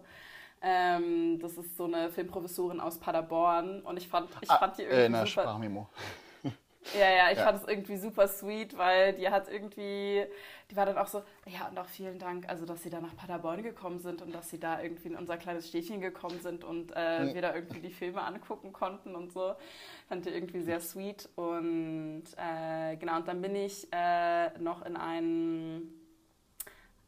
Ähm, 0.61 1.41
das 1.41 1.59
ist 1.59 1.77
so 1.77 1.87
eine 1.87 2.09
Filmprofessorin 2.11 2.79
aus 2.79 2.99
Paderborn 2.99 3.81
und 3.81 3.97
ich 3.97 4.07
fand, 4.07 4.29
ich 4.41 4.51
ah, 4.51 4.59
fand 4.59 4.79
die 4.79 4.83
äh, 4.83 4.87
irgendwie 4.87 5.07
in 5.07 5.12
der 5.12 5.27
super. 5.27 5.43
Sprachmemo. 5.43 5.88
Ja, 6.99 7.11
ja, 7.11 7.31
ich 7.31 7.38
Ja. 7.38 7.45
fand 7.45 7.62
es 7.62 7.68
irgendwie 7.68 7.97
super 7.97 8.27
sweet, 8.29 8.77
weil 8.77 9.12
die 9.14 9.29
hat 9.31 9.49
irgendwie, 9.49 10.27
die 10.71 10.77
war 10.77 10.85
dann 10.85 10.99
auch 10.99 11.07
so, 11.07 11.23
ja, 11.47 11.68
und 11.68 11.79
auch 11.79 11.87
vielen 11.87 12.18
Dank, 12.18 12.49
also 12.49 12.66
dass 12.66 12.83
sie 12.83 12.90
da 12.90 13.01
nach 13.01 13.16
Paderborn 13.16 13.62
gekommen 13.62 14.01
sind 14.01 14.21
und 14.21 14.35
dass 14.35 14.51
sie 14.51 14.59
da 14.59 14.83
irgendwie 14.83 15.09
in 15.09 15.16
unser 15.16 15.37
kleines 15.38 15.68
Städtchen 15.68 16.01
gekommen 16.01 16.40
sind 16.40 16.64
und 16.64 16.90
äh, 16.97 17.29
Ja. 17.29 17.35
wir 17.35 17.40
da 17.42 17.55
irgendwie 17.55 17.81
die 17.81 17.92
Filme 17.92 18.23
angucken 18.23 18.73
konnten 18.73 19.14
und 19.14 19.33
so. 19.33 19.55
Fand 20.09 20.27
ich 20.27 20.35
irgendwie 20.35 20.61
sehr 20.62 20.81
sweet. 20.81 21.29
Und 21.37 22.25
äh, 22.37 22.97
genau, 22.97 23.16
und 23.16 23.29
dann 23.29 23.40
bin 23.40 23.55
ich 23.55 23.87
äh, 23.92 24.51
noch 24.59 24.85
in 24.85 24.97
einen, 24.97 25.92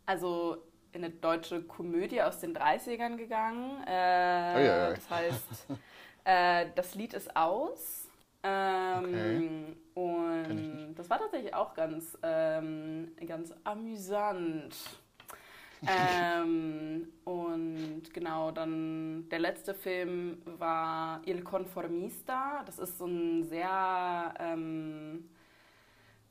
also 0.07 0.59
in 0.93 1.05
eine 1.05 1.13
deutsche 1.13 1.63
Komödie 1.63 2.23
aus 2.23 2.39
den 2.39 2.57
30ern 2.57 3.17
gegangen. 3.17 3.83
Äh, 3.87 4.55
Uiuiui. 4.57 4.95
das 4.95 5.11
heißt, 5.11 5.67
äh, 6.25 6.67
das 6.77 6.95
Lied 6.95 7.15
ist 7.15 7.35
aus. 7.37 8.04
Ähm, 8.45 9.69
ich 9.71 9.77
Und 9.95 10.95
das 10.97 11.09
war 11.09 11.19
tatsächlich 11.19 11.55
auch 11.55 11.75
ganz, 11.75 12.19
ähm, 12.23 13.13
ganz 13.27 13.55
amüsant. 13.65 14.75
ähm, 15.87 17.09
und 17.25 18.03
genau, 18.13 18.51
dann 18.51 19.29
der 19.31 19.39
letzte 19.39 19.75
Film 19.75 20.43
war 20.45 21.21
Il 21.27 21.43
Conformista. 21.43 22.63
Das 22.67 22.79
ist 22.79 22.99
so 22.99 23.07
ein 23.07 23.45
sehr, 23.45 24.35
ähm, 24.39 25.29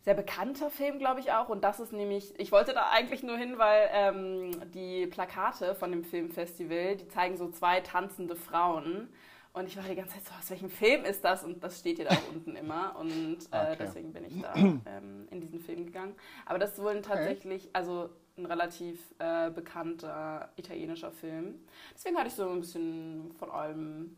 sehr 0.02 0.14
bekannter 0.14 0.70
Film, 0.70 1.00
glaube 1.00 1.20
ich 1.20 1.32
auch. 1.32 1.50
Und 1.50 1.64
das 1.64 1.80
ist 1.80 1.94
nämlich, 1.94 2.38
ich 2.40 2.52
wollte 2.52 2.74
da 2.74 2.90
eigentlich 2.92 3.24
nur 3.24 3.38
hin, 3.38 3.58
weil 3.58 3.90
ähm, 3.92 4.72
die 4.72 5.08
Plakate 5.08 5.76
von 5.76 5.92
dem 5.92 6.04
Filmfestival, 6.04 6.98
die 6.98 7.08
zeigen 7.08 7.38
so 7.38 7.50
zwei 7.50 7.82
tanzende 7.82 8.36
Frauen. 8.36 9.10
Und 9.54 9.68
ich 9.68 9.78
war 9.78 9.84
die 9.84 9.96
ganze 9.96 10.16
Zeit 10.16 10.26
so, 10.26 10.34
aus 10.34 10.50
welchem 10.50 10.70
Film 10.70 11.06
ist 11.06 11.24
das? 11.24 11.44
Und 11.44 11.64
das 11.64 11.80
steht 11.80 11.98
hier 11.98 12.06
da 12.06 12.18
unten 12.34 12.56
immer. 12.56 12.96
Und 13.00 13.38
äh, 13.52 13.76
Okay. 13.76 13.78
deswegen 13.80 14.12
bin 14.12 14.26
ich 14.26 14.40
da 14.40 14.74
ähm, 14.86 15.28
in 15.30 15.42
diesen 15.42 15.60
Film 15.60 15.86
gegangen. 15.86 16.16
Aber 16.46 16.58
das 16.58 16.74
ist 16.74 16.80
wohl 16.82 16.92
ein 16.92 17.04
tatsächlich, 17.04 17.70
also 17.74 18.10
ein 18.36 18.48
relativ 18.48 19.14
äh, 19.20 19.52
bekannter 19.52 20.52
italienischer 20.56 21.12
Film. 21.12 21.56
Deswegen 21.94 22.18
hatte 22.18 22.30
ich 22.30 22.34
so 22.34 22.50
ein 22.50 22.62
bisschen 22.62 23.32
von 23.38 23.52
allem, 23.52 24.18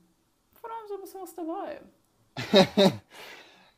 von 0.54 0.70
allem 0.72 0.88
so 0.88 0.96
ein 0.96 1.02
bisschen 1.02 1.22
was 1.22 1.36
dabei. 1.36 1.82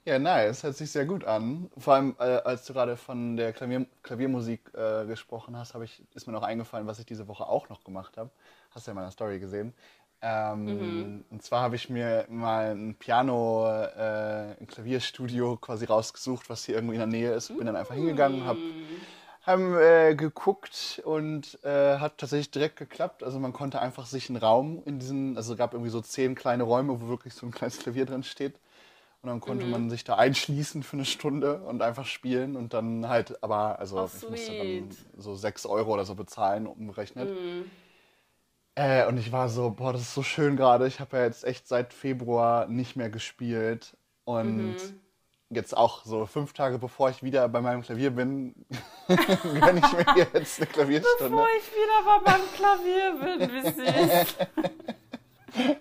Ja, 0.06 0.20
nice. 0.20 0.64
Hört 0.64 0.76
sich 0.78 0.92
sehr 0.92 1.06
gut 1.06 1.26
an. 1.26 1.70
Vor 1.78 1.94
allem, 1.96 2.16
äh, 2.20 2.24
als 2.24 2.66
du 2.66 2.74
gerade 2.74 2.96
von 2.96 3.36
der 3.36 3.54
Klavier 3.54 3.86
Klaviermusik 4.04 4.62
äh, 4.74 5.06
gesprochen 5.06 5.58
hast, 5.58 5.76
ich, 5.84 6.02
ist 6.16 6.28
mir 6.28 6.34
noch 6.34 6.44
eingefallen, 6.44 6.88
was 6.88 7.00
ich 7.00 7.06
diese 7.06 7.28
Woche 7.28 7.46
auch 7.48 7.68
noch 7.70 7.84
gemacht 7.84 8.18
habe. 8.18 8.32
Hast 8.72 8.88
du 8.88 8.92
ja 8.92 8.94
in 8.94 8.96
meiner 8.98 9.12
Story 9.12 9.40
gesehen. 9.40 9.74
Ähm, 10.22 11.24
Und 11.30 11.44
zwar 11.44 11.62
habe 11.62 11.76
ich 11.76 11.90
mir 11.90 12.26
mal 12.30 12.72
ein 12.76 12.96
Piano, 12.96 13.68
äh, 13.68 14.56
ein 14.60 14.68
Klavierstudio 14.68 15.58
quasi 15.58 15.86
rausgesucht, 15.86 16.50
was 16.50 16.66
hier 16.66 16.76
irgendwo 16.76 16.94
in 16.94 17.00
der 17.00 17.08
Nähe 17.08 17.34
ist. 17.34 17.50
Bin 17.56 17.66
dann 17.68 17.76
einfach 17.76 17.94
hingegangen, 17.96 18.46
habe 18.46 18.60
haben 19.46 19.78
äh, 19.78 20.14
geguckt 20.16 21.02
und 21.06 21.64
äh, 21.64 22.00
hat 22.00 22.18
tatsächlich 22.18 22.52
direkt 22.52 22.76
geklappt. 22.76 23.24
Also 23.24 23.40
man 23.40 23.54
konnte 23.54 23.80
einfach 23.80 24.06
sich 24.06 24.30
einen 24.30 24.38
Raum 24.38 24.82
in 24.86 25.00
diesen, 25.00 25.38
also 25.38 25.54
es 25.54 25.58
gab 25.58 25.74
irgendwie 25.74 25.90
so 25.92 26.02
zehn 26.02 26.36
kleine 26.36 26.64
Räume, 26.64 27.00
wo 27.02 27.08
wirklich 27.08 27.34
so 27.34 27.46
ein 27.46 27.52
kleines 27.52 27.80
Klavier 27.80 28.06
drin 28.06 28.24
steht. 28.24 28.56
Und 29.22 29.30
dann 29.30 29.40
konnte 29.40 29.66
man 29.66 29.90
sich 29.90 30.04
da 30.04 30.16
einschließen 30.16 30.84
für 30.84 30.98
eine 30.98 31.06
Stunde 31.06 31.62
und 31.62 31.82
einfach 31.82 32.06
spielen 32.06 32.56
und 32.58 32.74
dann 32.74 33.08
halt, 33.08 33.42
aber 33.42 33.80
also 33.80 34.02
Oh, 34.02 34.10
ich 34.16 34.30
musste 34.30 34.58
dann 34.58 34.90
so 35.18 35.36
sechs 35.36 35.66
Euro 35.66 35.94
oder 35.94 36.04
so 36.06 36.16
bezahlen, 36.16 36.68
umgerechnet. 36.68 37.30
Äh, 38.78 39.08
und 39.08 39.18
ich 39.18 39.32
war 39.32 39.50
so, 39.50 39.72
boah, 39.72 39.92
das 39.92 40.04
ist 40.04 40.14
so 40.14 40.22
schön 40.22 40.56
gerade. 40.56 40.86
Ich 40.86 41.00
habe 41.00 41.18
ja 41.18 41.24
jetzt 41.24 41.44
echt 41.44 41.68
seit 41.68 41.94
Februar 41.94 42.68
nicht 42.68 42.96
mehr 42.96 43.10
gespielt. 43.10 43.98
Und 44.24 44.76
jetzt 45.50 45.76
auch 45.76 46.06
so 46.06 46.28
fünf 46.28 46.54
Tage 46.54 46.78
bevor 46.78 47.10
ich 47.10 47.24
wieder 47.24 47.50
bei 47.50 47.60
meinem 47.60 47.82
Klavier 47.82 48.12
bin, 48.12 48.54
gönne 49.08 49.82
ich 49.84 49.94
mir 49.94 50.28
jetzt 50.32 50.60
eine 50.60 50.68
Klavierstunde. 50.68 51.24
Bevor 51.24 51.48
ich 51.58 51.72
wieder 51.74 52.04
bei 52.06 52.32
meinem 52.32 52.48
Klavier 52.54 53.16
bin, 53.20 53.50
wie 53.52 53.64
süß. 53.72 54.36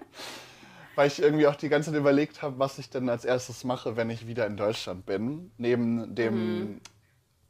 Weil 0.95 1.09
ich 1.09 1.21
irgendwie 1.21 1.47
auch 1.49 1.57
die 1.57 1.69
ganze 1.69 1.91
Zeit 1.91 2.01
überlegt 2.01 2.41
habe, 2.41 2.59
was 2.59 2.79
ich 2.79 2.89
denn 2.89 3.11
als 3.11 3.27
erstes 3.27 3.65
mache, 3.65 3.97
wenn 3.97 4.09
ich 4.09 4.27
wieder 4.27 4.47
in 4.47 4.57
Deutschland 4.57 5.05
bin. 5.05 5.51
Neben 5.59 6.15
dem, 6.15 6.81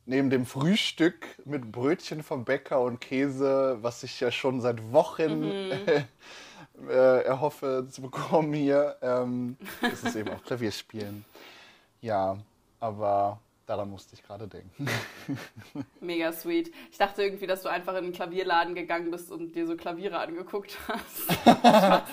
neben 0.06 0.30
dem 0.30 0.46
Frühstück 0.46 1.26
mit 1.44 1.70
Brötchen 1.72 2.22
vom 2.22 2.44
Bäcker 2.44 2.80
und 2.80 3.00
Käse, 3.00 3.78
was 3.82 4.02
ich 4.02 4.20
ja 4.20 4.30
schon 4.30 4.60
seit 4.60 4.92
Wochen 4.92 5.42
äh, 6.88 7.22
erhoffe 7.22 7.86
zu 7.90 8.02
bekommen 8.02 8.52
hier, 8.54 8.96
ähm, 9.02 9.56
ist 9.82 10.04
es 10.04 10.16
eben 10.16 10.30
auch 10.30 10.42
Klavierspielen. 10.44 11.24
Ja, 12.00 12.38
aber 12.78 13.40
daran 13.66 13.90
musste 13.90 14.14
ich 14.14 14.22
gerade 14.22 14.46
denken. 14.46 14.86
Mega 16.00 16.32
sweet. 16.32 16.72
Ich 16.92 16.98
dachte 16.98 17.22
irgendwie, 17.22 17.48
dass 17.48 17.62
du 17.62 17.68
einfach 17.68 17.94
in 17.94 18.04
einen 18.04 18.12
Klavierladen 18.12 18.74
gegangen 18.74 19.10
bist 19.10 19.30
und 19.32 19.54
dir 19.54 19.66
so 19.66 19.76
Klaviere 19.76 20.18
angeguckt 20.20 20.78
hast. 20.86 21.38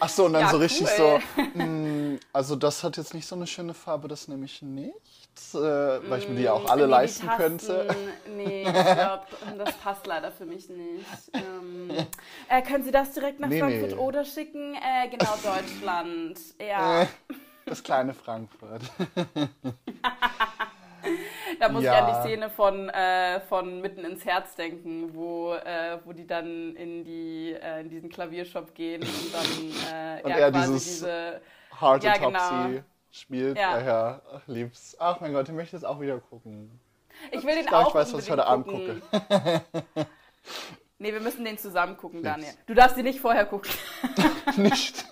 Ach 0.00 0.08
so, 0.08 0.26
und 0.26 0.34
dann 0.34 0.42
Ja, 0.42 0.50
so 0.50 0.58
richtig 0.58 0.86
cool. 0.98 1.20
so, 1.36 1.58
mm, 1.58 2.20
also 2.32 2.54
das 2.54 2.84
hat 2.84 2.96
jetzt 2.96 3.14
nicht 3.14 3.26
so 3.26 3.34
eine 3.34 3.48
schöne 3.48 3.74
Farbe, 3.74 4.06
das 4.06 4.28
nehme 4.28 4.44
ich 4.44 4.62
nicht, 4.62 5.21
äh, 5.54 5.58
weil 6.10 6.18
ich 6.20 6.28
mir 6.28 6.34
die 6.36 6.42
ja 6.42 6.52
auch 6.52 6.68
alle 6.70 6.84
Nee, 6.86 6.90
leisten 6.90 7.26
Tasten, 7.26 7.42
könnte. 7.42 7.86
Nee, 8.36 8.62
ich 8.62 8.72
glaube, 8.72 9.26
das 9.58 9.76
passt 9.78 10.06
leider 10.06 10.30
für 10.32 10.44
mich 10.46 10.68
nicht. 10.68 11.06
Ähm, 11.34 11.90
äh, 12.48 12.62
können 12.62 12.84
Sie 12.84 12.90
das 12.90 13.12
direkt 13.12 13.40
nach 13.40 13.48
Nee, 13.48 13.60
Frankfurt 13.60 13.90
nee. 13.90 13.96
oder 13.96 14.24
schicken? 14.24 14.74
Äh, 14.74 15.08
genau, 15.08 15.34
Deutschland. 15.42 16.38
Ja, 16.60 17.02
Äh, 17.02 17.06
das 17.66 17.82
kleine 17.82 18.12
Frankfurt. 18.14 18.82
da 21.60 21.68
muss 21.68 21.82
ja. 21.84 21.94
ich 21.94 21.98
an 22.02 22.06
die 22.24 22.28
Szene 22.28 22.50
von, 22.50 22.88
äh, 22.90 23.40
von 23.40 23.80
Mitten 23.80 24.04
ins 24.04 24.24
Herz 24.24 24.54
denken, 24.54 25.14
wo, 25.14 25.54
äh, 25.54 25.98
wo 26.04 26.12
die 26.12 26.26
dann 26.26 26.74
in, 26.76 27.04
die, 27.04 27.52
äh, 27.60 27.80
in 27.80 27.88
diesen 27.88 28.08
Klaviershop 28.08 28.74
gehen 28.74 29.02
und 29.02 29.34
dann 29.34 30.18
äh, 30.18 30.22
Und 30.22 30.30
ja, 30.30 30.50
quasi 30.50 30.72
dieses- 30.72 30.84
diese... 30.84 31.40
Hard 31.80 32.04
Ja, 32.04 32.12
genau. 32.16 32.82
Spielt. 33.12 33.56
Ja. 33.56 33.78
Ja. 33.78 33.84
ja, 33.86 34.22
ach, 34.34 34.42
lieb's. 34.48 34.96
Ach 34.98 35.20
mein 35.20 35.32
Gott, 35.32 35.48
ich 35.48 35.54
möchte 35.54 35.76
es 35.76 35.84
auch 35.84 36.00
wieder 36.00 36.18
gucken. 36.18 36.80
Ich 37.30 37.44
will 37.44 37.54
den 37.54 37.60
Ich 37.60 37.66
glaube, 37.68 37.84
auch 37.84 37.88
ich 37.90 37.94
weiß, 37.94 38.12
was 38.14 38.24
ich 38.24 38.30
heute 38.30 38.46
Abend 38.46 38.66
unbedingt 38.66 39.02
gucke. 39.10 39.62
gucken. 39.70 40.06
Nee, 40.98 41.12
wir 41.12 41.20
müssen 41.20 41.44
den 41.44 41.58
zusammen 41.58 41.96
gucken, 41.96 42.22
Daniel. 42.22 42.52
Du 42.66 42.74
darfst 42.74 42.96
ihn 42.96 43.04
nicht 43.04 43.20
vorher 43.20 43.44
gucken. 43.46 43.70
nicht. 44.56 45.04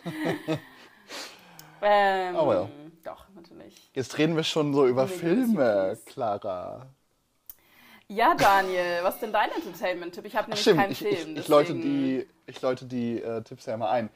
ähm, 1.83 2.37
Oh 2.37 2.49
well. 2.49 2.69
Doch, 3.05 3.27
natürlich. 3.35 3.91
Jetzt 3.95 4.19
reden 4.19 4.37
wir 4.37 4.45
schon 4.45 4.75
so 4.75 4.87
über 4.87 5.05
Nee, 5.07 5.11
Filme. 5.13 5.99
Clara. 6.07 6.87
Ja, 8.09 8.35
Daniel, 8.35 9.01
was 9.03 9.15
ist 9.15 9.23
denn 9.23 9.33
dein 9.33 9.51
Entertainment-Tipp? 9.53 10.25
Ich 10.27 10.35
habe 10.37 10.49
nämlich 10.49 10.61
stimmt, 10.61 10.81
keinen 10.81 10.93
ich, 10.93 10.99
Film. 10.99 11.33
ich, 11.35 11.39
ich 11.39 11.49
läute 11.49 11.75
deswegen- 11.75 11.83
die, 11.83 12.27
ich 12.47 12.61
läute 12.63 12.85
die 12.87 13.23
äh, 13.23 13.43
Tipps 13.43 13.67
ja 13.67 13.75
immer 13.75 13.91
ein. 13.91 14.11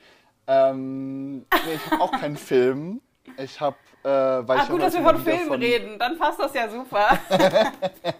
Ähm, 0.46 1.38
nee, 1.38 1.74
ich 1.74 1.90
habe 1.90 2.02
auch 2.02 2.10
keinen 2.12 2.36
Film. 2.36 3.00
Ich 3.38 3.60
habe, 3.60 3.76
äh, 4.02 4.08
weil 4.08 4.58
Ah, 4.58 4.62
ich 4.64 4.68
gut, 4.68 4.82
dass 4.82 4.94
wir 4.94 5.02
von 5.02 5.18
Filmen 5.18 5.52
reden. 5.60 5.98
Dann 5.98 6.18
passt 6.18 6.38
das 6.40 6.54
ja 6.54 6.68
super. 6.68 7.18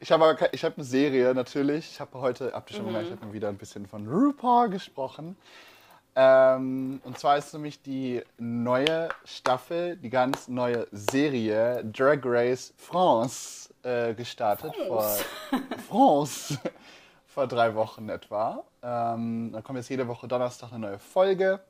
Ich 0.00 0.10
habe 0.10 0.36
ich 0.52 0.64
habe 0.64 0.74
eine 0.76 0.84
Serie 0.84 1.34
natürlich. 1.34 1.92
Ich 1.92 2.00
habe 2.00 2.20
heute, 2.20 2.52
habt 2.52 2.70
ihr 2.70 2.76
schon 2.76 2.84
Mhm. 2.86 2.88
gemerkt, 2.88 3.08
ich 3.08 3.16
habe 3.16 3.26
mal 3.26 3.32
wieder 3.32 3.48
ein 3.48 3.56
bisschen 3.58 3.86
von 3.86 4.08
RuPaul 4.08 4.68
gesprochen. 4.70 5.36
Ähm, 6.16 7.00
und 7.04 7.18
zwar 7.18 7.36
ist 7.38 7.52
nämlich 7.54 7.80
die 7.82 8.22
neue 8.38 9.08
Staffel, 9.24 9.96
die 9.96 10.10
ganz 10.10 10.48
neue 10.48 10.86
Serie 10.90 11.84
Drag 11.84 12.18
Race 12.24 12.74
France 12.76 13.72
äh, 13.82 14.14
gestartet. 14.14 14.74
France. 14.76 15.24
Vor, 15.48 15.60
France. 15.88 16.58
Vor 17.26 17.46
drei 17.46 17.74
Wochen 17.74 18.08
etwa. 18.08 18.64
Ähm, 18.82 19.50
da 19.52 19.62
kommt 19.62 19.78
jetzt 19.78 19.88
jede 19.88 20.06
Woche 20.08 20.26
Donnerstag 20.28 20.70
eine 20.72 20.80
neue 20.80 20.98
Folge. 20.98 21.60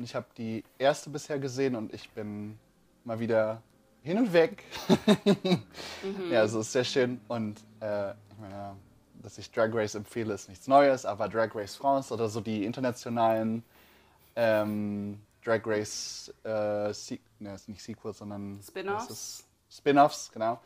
Und 0.00 0.04
ich 0.04 0.14
habe 0.14 0.24
die 0.38 0.64
erste 0.78 1.10
bisher 1.10 1.38
gesehen 1.38 1.76
und 1.76 1.92
ich 1.92 2.08
bin 2.12 2.58
mal 3.04 3.20
wieder 3.20 3.60
hin 4.02 4.16
und 4.16 4.32
weg. 4.32 4.64
Ja, 6.30 6.40
also 6.40 6.60
es 6.60 6.68
ist 6.68 6.72
sehr 6.72 6.84
schön 6.84 7.20
und 7.28 7.60
äh, 7.80 8.12
ich 8.12 8.38
meine, 8.40 8.76
dass 9.20 9.36
ich 9.36 9.50
Drag 9.50 9.68
Race 9.74 9.94
empfehle, 9.94 10.32
ist 10.32 10.48
nichts 10.48 10.66
Neues, 10.66 11.04
aber 11.04 11.28
Drag 11.28 11.54
Race 11.54 11.76
France 11.76 12.14
oder 12.14 12.30
so 12.30 12.40
die 12.40 12.64
internationalen 12.64 13.62
ähm, 14.36 15.20
Drag 15.44 15.60
Race, 15.66 16.32
äh, 16.44 16.48
ne, 17.38 17.54
ist 17.54 17.68
nicht 17.68 17.82
Sequels, 17.82 18.16
sondern 18.16 18.58
Spin-offs? 18.66 19.44
Spin-offs, 19.70 20.32
genau, 20.32 20.60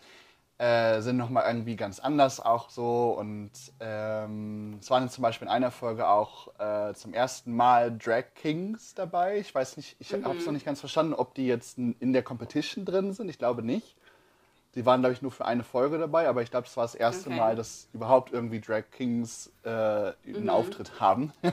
äh, 0.58 1.00
sind 1.00 1.16
nochmal 1.16 1.44
irgendwie 1.48 1.76
ganz 1.76 1.98
anders 1.98 2.38
auch 2.38 2.70
so 2.70 3.16
und 3.18 3.50
ähm, 3.80 4.78
es 4.80 4.88
waren 4.90 5.08
zum 5.08 5.22
Beispiel 5.22 5.46
in 5.46 5.52
einer 5.52 5.70
Folge 5.70 6.08
auch 6.08 6.48
äh, 6.60 6.94
zum 6.94 7.12
ersten 7.12 7.54
Mal 7.54 7.96
Drag 7.96 8.34
Kings 8.34 8.94
dabei. 8.94 9.38
Ich 9.38 9.54
weiß 9.54 9.76
nicht, 9.76 9.96
ich 9.98 10.12
habe 10.12 10.38
es 10.38 10.46
noch 10.46 10.52
nicht 10.52 10.64
ganz 10.64 10.80
verstanden, 10.80 11.14
ob 11.14 11.34
die 11.34 11.46
jetzt 11.46 11.78
in 11.78 12.12
der 12.12 12.22
Competition 12.22 12.84
drin 12.84 13.12
sind. 13.12 13.28
Ich 13.28 13.38
glaube 13.38 13.62
nicht. 13.62 13.96
Die 14.74 14.84
waren, 14.84 15.00
glaube 15.00 15.12
ich, 15.12 15.22
nur 15.22 15.30
für 15.30 15.44
eine 15.44 15.62
Folge 15.62 15.98
dabei, 15.98 16.28
aber 16.28 16.42
ich 16.42 16.50
glaube, 16.50 16.66
es 16.66 16.76
war 16.76 16.84
das 16.84 16.96
erste 16.96 17.30
Okay. 17.30 17.38
Mal, 17.38 17.56
dass 17.56 17.88
überhaupt 17.92 18.32
irgendwie 18.32 18.60
Drag 18.60 18.84
Kings 18.90 19.52
äh, 19.62 19.68
einen 19.68 20.50
Auftritt 20.50 21.00
haben. 21.00 21.32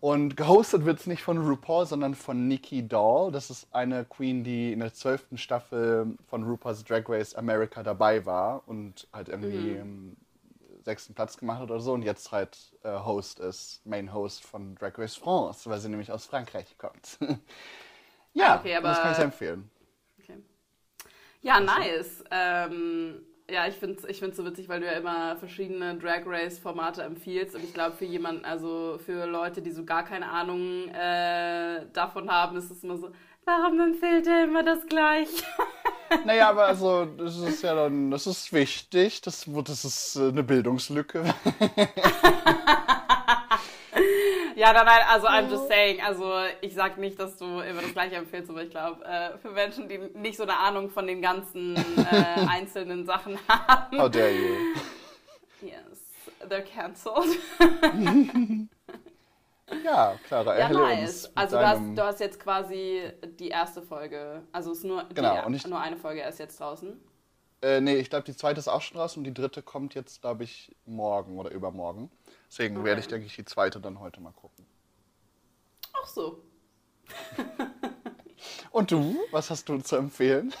Und 0.00 0.36
gehostet 0.36 0.84
wird 0.84 1.00
es 1.00 1.06
nicht 1.06 1.22
von 1.22 1.38
RuPaul, 1.38 1.84
sondern 1.86 2.14
von 2.14 2.46
Nikki 2.46 2.86
Doll. 2.86 3.32
Das 3.32 3.50
ist 3.50 3.66
eine 3.72 4.04
Queen, 4.04 4.44
die 4.44 4.72
in 4.72 4.78
der 4.78 4.94
zwölften 4.94 5.38
Staffel 5.38 6.16
von 6.28 6.44
RuPaul's 6.44 6.84
Drag 6.84 7.02
Race 7.08 7.34
America 7.34 7.82
dabei 7.82 8.24
war 8.24 8.62
und 8.66 9.08
halt 9.12 9.28
irgendwie 9.28 9.72
im 9.72 10.16
sechsten 10.84 11.14
Platz 11.14 11.36
gemacht 11.36 11.60
hat 11.60 11.70
oder 11.70 11.80
so 11.80 11.92
und 11.92 12.02
jetzt 12.02 12.32
halt 12.32 12.56
äh, 12.82 12.90
Host 12.90 13.40
ist, 13.40 13.84
Main 13.84 14.12
Host 14.14 14.44
von 14.44 14.74
Drag 14.76 14.96
Race 14.96 15.16
France, 15.16 15.68
weil 15.68 15.80
sie 15.80 15.88
nämlich 15.88 16.10
aus 16.10 16.24
Frankreich 16.26 16.78
kommt. 16.78 17.18
ja, 18.32 18.58
okay, 18.58 18.78
das 18.80 18.98
aber- 18.98 19.02
kann 19.02 19.12
ich 19.12 19.18
empfehlen. 19.18 19.70
Okay. 20.22 20.38
Ja, 21.42 21.60
nice. 21.60 22.24
Ähm, 22.30 23.20
ja, 23.50 23.66
ich 23.66 23.76
finde 23.76 23.98
es 23.98 24.04
ich 24.04 24.18
find's 24.18 24.36
so 24.36 24.44
witzig, 24.44 24.68
weil 24.68 24.80
du 24.80 24.86
ja 24.86 24.92
immer 24.92 25.36
verschiedene 25.36 25.96
Drag 25.96 26.22
Race-Formate 26.26 27.02
empfiehlst. 27.02 27.54
Und 27.54 27.64
ich 27.64 27.72
glaube, 27.72 27.96
für 27.96 28.04
jemanden, 28.04 28.44
also 28.44 28.98
für 29.04 29.26
Leute, 29.26 29.62
die 29.62 29.70
so 29.70 29.84
gar 29.84 30.04
keine 30.04 30.28
Ahnung 30.28 30.88
äh, 30.88 31.86
davon 31.92 32.30
haben, 32.30 32.56
ist 32.56 32.70
es 32.70 32.84
immer 32.84 32.98
so, 32.98 33.10
warum 33.44 33.80
empfiehlt 33.80 34.26
er 34.26 34.44
immer 34.44 34.62
das 34.62 34.86
Gleiche? 34.86 35.44
Naja, 36.24 36.48
aber 36.48 36.64
also, 36.64 37.04
das 37.04 37.36
ist 37.36 37.62
ja 37.62 37.74
dann, 37.74 38.10
das 38.10 38.26
ist 38.26 38.50
wichtig, 38.50 39.20
das, 39.20 39.44
das 39.46 39.84
ist 39.84 40.16
äh, 40.16 40.28
eine 40.28 40.42
Bildungslücke. 40.42 41.22
Ja, 44.58 44.72
nein, 44.72 44.86
nein, 44.86 45.00
also 45.08 45.28
I'm 45.28 45.48
just 45.48 45.68
saying, 45.68 46.00
also 46.02 46.32
ich 46.62 46.74
sag 46.74 46.98
nicht, 46.98 47.16
dass 47.20 47.36
du 47.36 47.44
immer 47.60 47.80
das 47.80 47.92
Gleiche 47.92 48.16
empfiehlst, 48.16 48.50
aber 48.50 48.62
ich 48.64 48.70
glaube, 48.70 49.04
äh, 49.04 49.38
für 49.38 49.50
Menschen, 49.52 49.88
die 49.88 49.98
nicht 50.14 50.36
so 50.36 50.42
eine 50.42 50.56
Ahnung 50.58 50.90
von 50.90 51.06
den 51.06 51.22
ganzen 51.22 51.76
äh, 51.76 52.40
einzelnen 52.48 53.06
Sachen 53.06 53.38
haben, 53.48 53.98
How 54.00 54.10
dare 54.10 54.30
you? 54.32 54.56
yes, 55.62 56.00
they're 56.48 56.62
cancelled. 56.62 57.38
Ja, 59.84 60.18
Clara, 60.26 60.54
Ja, 60.54 60.60
erhelle 60.60 60.82
uns. 60.82 60.88
nice. 61.00 61.22
mit 61.28 61.38
Also 61.38 61.56
du 61.58 61.66
hast, 61.68 61.80
du 61.94 62.02
hast 62.02 62.20
jetzt 62.20 62.40
quasi 62.40 63.02
die 63.38 63.48
erste 63.48 63.82
Folge, 63.82 64.42
also 64.50 64.72
es 64.72 64.78
ist 64.78 64.84
nur, 64.84 65.04
Genau, 65.14 65.40
die, 65.42 65.46
und 65.46 65.54
ich- 65.54 65.66
nur 65.66 65.78
eine 65.78 65.98
Folge 65.98 66.20
erst 66.20 66.38
jetzt 66.38 66.58
draußen. 66.58 66.98
Äh, 67.60 67.80
nee, 67.82 67.96
ich 67.96 68.08
glaube, 68.08 68.24
die 68.24 68.34
zweite 68.34 68.58
ist 68.60 68.68
auch 68.68 68.80
schon 68.80 68.98
raus 68.98 69.16
und 69.18 69.24
die 69.24 69.34
dritte 69.34 69.62
kommt 69.62 69.94
jetzt, 69.94 70.22
glaube 70.22 70.44
ich, 70.44 70.74
morgen 70.86 71.38
oder 71.38 71.50
übermorgen. 71.50 72.10
Deswegen 72.50 72.76
Okay. 72.76 72.84
werde 72.84 73.00
ich, 73.00 73.08
denke 73.08 73.26
ich, 73.26 73.36
die 73.36 73.44
zweite 73.44 73.80
dann 73.80 74.00
heute 74.00 74.20
mal 74.20 74.32
gucken. 74.32 74.66
Ach 75.92 76.06
so. 76.06 76.42
Und 78.70 78.90
du, 78.90 79.26
was 79.30 79.50
hast 79.50 79.68
du 79.68 79.78
zu 79.80 79.96
empfehlen? 79.96 80.52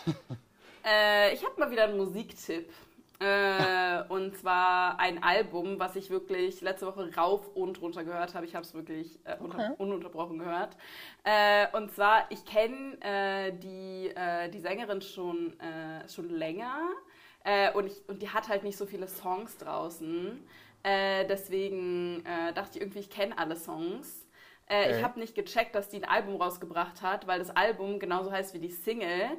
Äh, 0.84 1.34
ich 1.34 1.44
habe 1.44 1.58
mal 1.60 1.70
wieder 1.70 1.84
einen 1.84 1.96
Musiktipp. 1.96 2.72
Äh, 3.20 4.02
und 4.08 4.36
zwar 4.36 5.00
ein 5.00 5.22
Album, 5.24 5.80
was 5.80 5.96
ich 5.96 6.08
wirklich 6.08 6.60
letzte 6.60 6.86
Woche 6.86 7.10
rauf 7.16 7.48
und 7.48 7.80
runter 7.82 8.04
gehört 8.04 8.34
habe. 8.34 8.46
Ich 8.46 8.54
habe 8.54 8.64
es 8.64 8.74
wirklich 8.74 9.18
äh, 9.24 9.36
Okay. 9.40 9.74
ununterbrochen 9.76 10.38
gehört. 10.38 10.76
Äh, 11.24 11.66
und 11.76 11.90
zwar, 11.92 12.30
ich 12.30 12.44
kenne 12.44 12.96
äh, 13.00 13.52
die, 13.58 14.12
äh, 14.14 14.48
die 14.50 14.60
Sängerin 14.60 15.02
schon, 15.02 15.58
äh, 15.60 16.08
schon 16.08 16.28
länger. 16.30 16.78
Und, 17.72 17.86
ich, 17.86 18.02
und 18.08 18.20
die 18.20 18.28
hat 18.28 18.48
halt 18.48 18.62
nicht 18.62 18.76
so 18.76 18.84
viele 18.84 19.08
Songs 19.08 19.56
draußen. 19.56 20.46
Äh, 20.88 21.26
deswegen 21.26 22.24
äh, 22.24 22.54
dachte 22.54 22.78
ich 22.78 22.80
irgendwie, 22.80 23.00
ich 23.00 23.10
kenne 23.10 23.36
alle 23.36 23.56
Songs. 23.56 24.26
Äh. 24.70 24.96
Ich 24.96 25.04
habe 25.04 25.20
nicht 25.20 25.34
gecheckt, 25.34 25.74
dass 25.74 25.90
die 25.90 25.98
ein 25.98 26.08
Album 26.08 26.40
rausgebracht 26.40 27.02
hat, 27.02 27.26
weil 27.26 27.38
das 27.38 27.50
Album 27.50 27.98
genauso 27.98 28.32
heißt 28.32 28.54
wie 28.54 28.58
die 28.58 28.70
Single. 28.70 29.36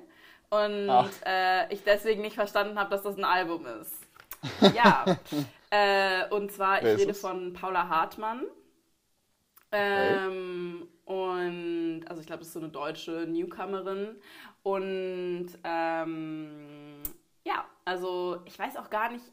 Und 0.52 0.90
Ach. 0.90 1.10
äh, 1.26 1.74
ich 1.74 1.84
deswegen 1.84 2.22
nicht 2.22 2.36
verstanden 2.36 2.78
habe, 2.78 2.92
dass 2.92 3.02
das 3.02 3.18
ein 3.18 3.24
Album 3.24 3.66
ist. 3.66 3.96
Ja. 4.76 5.06
äh, 5.72 6.30
und 6.30 6.52
zwar, 6.52 6.84
ich 6.84 7.00
rede 7.00 7.14
von 7.16 7.54
Paula 7.54 7.90
Hartmann. 7.90 8.46
Ähm, 9.72 10.88
und 11.06 12.06
also 12.08 12.22
ich 12.22 12.28
glaube, 12.28 12.40
das 12.40 12.48
ist 12.48 12.54
so 12.54 12.60
eine 12.60 12.70
deutsche 12.70 13.26
Newcomerin. 13.28 14.16
Und 14.62 15.50
ähm, 15.64 17.02
ja, 17.44 17.66
also 17.86 18.40
ich 18.46 18.58
weiß 18.58 18.78
auch 18.78 18.90
gar 18.90 19.12
nicht, 19.12 19.26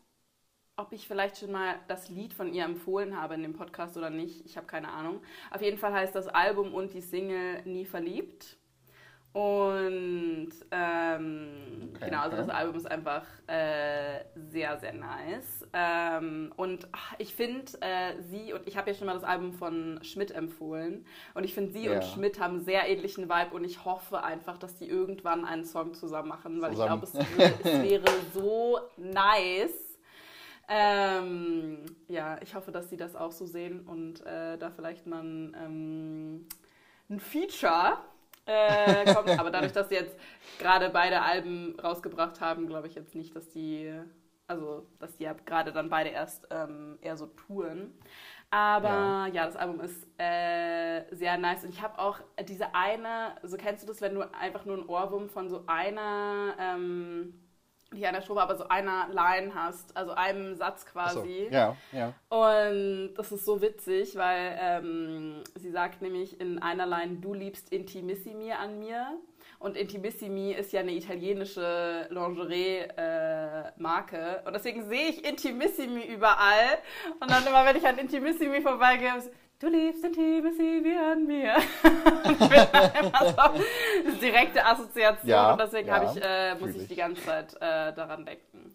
ob 0.77 0.93
ich 0.93 1.09
vielleicht 1.09 1.39
schon 1.39 1.53
mal 1.53 1.77
das 1.89 2.09
Lied 2.11 2.35
von 2.35 2.53
ihr 2.53 2.65
empfohlen 2.65 3.19
habe 3.21 3.35
in 3.35 3.43
dem 3.43 3.55
Podcast 3.55 3.97
oder 3.97 4.11
nicht. 4.11 4.45
Ich 4.45 4.57
habe 4.57 4.67
keine 4.67 4.89
Ahnung. 4.89 5.21
Auf 5.51 5.62
jeden 5.62 5.79
Fall 5.79 5.93
heißt 5.93 6.15
das 6.15 6.29
Album 6.29 6.75
und 6.75 6.93
die 6.93 7.01
Single 7.01 7.62
Nie 7.65 7.87
verliebt. 7.87 8.57
Und 9.33 10.49
ähm, 10.71 11.91
Okay, 11.95 12.07
genau, 12.11 12.23
also 12.23 12.37
okay. 12.37 12.47
das 12.47 12.55
Album 12.57 12.77
ist 12.77 12.91
einfach 12.91 13.23
äh, 13.47 14.25
sehr, 14.35 14.79
sehr 14.79 14.95
nice. 14.95 15.67
Ähm, 15.75 16.53
und 16.57 16.89
ach, 16.93 17.15
ich 17.19 17.35
finde 17.35 17.71
äh, 17.83 18.21
sie, 18.23 18.55
und 18.55 18.67
ich 18.67 18.79
habe 18.79 18.91
ja 18.91 18.97
schon 18.97 19.07
mal 19.07 19.12
das 19.15 19.25
Album 19.25 19.53
von 19.53 19.99
Schmidt 20.03 20.31
empfohlen, 20.31 21.05
und 21.35 21.45
ich 21.45 21.53
finde 21.53 21.73
sie 21.73 21.85
Ja. 21.85 21.97
und 21.97 22.05
Schmidt 22.05 22.41
haben 22.41 22.57
einen 22.57 22.65
sehr 22.65 22.89
ähnlichen 22.89 23.29
Vibe 23.29 23.55
und 23.55 23.65
ich 23.65 23.85
hoffe 23.85 24.23
einfach, 24.25 24.57
dass 24.57 24.77
die 24.77 24.89
irgendwann 24.89 25.45
einen 25.45 25.65
Song 25.65 25.93
zusammen 25.93 26.29
machen, 26.29 26.62
weil 26.62 26.73
Zusammen. 26.73 27.03
ich 27.05 27.12
glaube, 27.12 27.27
es, 27.62 27.65
es 27.65 27.83
wäre 27.83 28.05
so 28.33 28.79
nice. 28.97 29.86
Ähm, 30.69 31.85
ja, 32.09 32.39
ich 32.43 32.55
hoffe, 32.55 32.73
dass 32.73 32.91
sie 32.91 32.97
das 32.97 33.15
auch 33.17 33.33
so 33.33 33.47
sehen 33.47 33.81
und 33.87 34.25
äh, 34.27 34.59
da 34.59 34.71
vielleicht 34.71 35.07
mal 35.07 35.23
ein, 35.23 35.57
ähm, 35.61 36.49
ein 37.09 37.21
Feature 37.21 37.99
äh, 38.47 39.07
kommt. 39.09 39.39
Aber 39.39 39.51
dadurch, 39.51 39.73
dass 39.73 39.89
sie 39.89 39.95
jetzt 39.95 40.17
gerade 40.59 40.91
beide 40.91 41.23
Alben 41.23 41.79
rausgebracht 41.81 42.41
haben, 42.41 42.67
glaube 42.67 42.89
ich 42.89 42.95
jetzt 42.97 43.15
nicht, 43.15 43.35
dass 43.37 43.49
die, 43.51 43.93
also 44.49 44.87
dass 44.99 45.17
die 45.17 45.25
ja 45.25 45.35
gerade 45.35 45.73
dann 45.73 45.89
beide 45.89 46.11
erst 46.11 46.49
ähm, 46.51 46.99
eher 47.01 47.17
so 47.17 47.27
touren. 47.27 47.95
Aber 48.51 49.29
ja, 49.33 49.45
Ja. 49.45 49.47
das 49.47 49.57
Album 49.57 49.81
ist 49.81 50.07
äh, 50.19 51.05
sehr 51.15 51.37
nice. 51.39 51.65
Und 51.65 51.71
ich 51.71 51.83
habe 51.83 51.99
auch 51.99 52.21
diese 52.49 52.75
eine, 52.75 53.37
so 53.43 53.57
kennst 53.57 53.83
du 53.83 53.89
das, 53.89 54.01
wenn 54.01 54.15
du 54.15 54.23
einfach 54.35 54.65
nur 54.65 54.77
einen 54.79 54.89
Ohrwurm 54.89 55.29
von 55.29 55.49
so 55.49 55.65
einer, 55.67 56.55
ähm, 56.59 57.35
nicht 57.92 58.07
einer 58.07 58.20
Strophe, 58.20 58.40
aber 58.40 58.57
so 58.57 58.68
einer 58.68 59.09
Line 59.09 59.55
hast, 59.55 59.96
also 59.96 60.11
einem 60.12 60.57
Satz 60.57 60.83
so, 60.83 60.88
quasi. 60.92 61.49
Ja, 61.51 61.77
ja. 61.92 62.12
Und 62.29 63.14
das 63.14 63.31
ist 63.33 63.44
so 63.44 63.61
witzig, 63.62 64.16
weil 64.16 64.57
ähm, 64.61 65.42
sie 65.55 65.70
sagt 65.70 66.03
nämlich 66.03 66.40
in 66.40 66.61
einer 66.61 66.87
Line, 66.87 67.18
du 67.20 67.35
liebst 67.35 67.72
Intimissimi 67.72 68.53
an 68.53 68.79
mir. 68.79 69.18
Und 69.59 69.77
Intimissimi 69.77 70.53
ist 70.53 70.72
ja 70.72 70.81
eine 70.81 70.92
italienische 70.92 72.09
Lingerie-Marke. 72.11 74.42
und 74.44 74.53
deswegen 74.53 74.87
sehe 74.88 75.09
ich 75.09 75.25
Intimissimi 75.25 76.05
überall. 76.05 76.79
Und 77.20 77.31
dann 77.31 77.46
immer, 77.46 77.64
wenn 77.64 77.77
ich 77.77 77.87
an 77.87 77.96
Intimissimi 77.96 78.61
vorbeigehe, 78.61 79.12
du 79.59 79.69
liebst 79.69 80.05
Intimissimi 80.05 80.97
an 80.97 81.27
mir. 81.27 81.57
ich 82.25 82.38
bin 82.38 82.69
immer 83.01 83.35
so 84.05 84.21
direkte 84.21 84.64
Assoziation. 84.64 85.29
Ja, 85.29 85.53
und 85.53 85.61
deswegen 85.61 85.88
ja, 85.88 86.12
ich, 86.12 86.23
äh, 86.23 86.55
muss 86.57 86.75
ich 86.75 86.88
die 86.88 86.97
ganze 86.97 87.23
Zeit 87.23 87.55
äh, 87.55 87.92
daran 87.95 88.25
denken. 88.25 88.73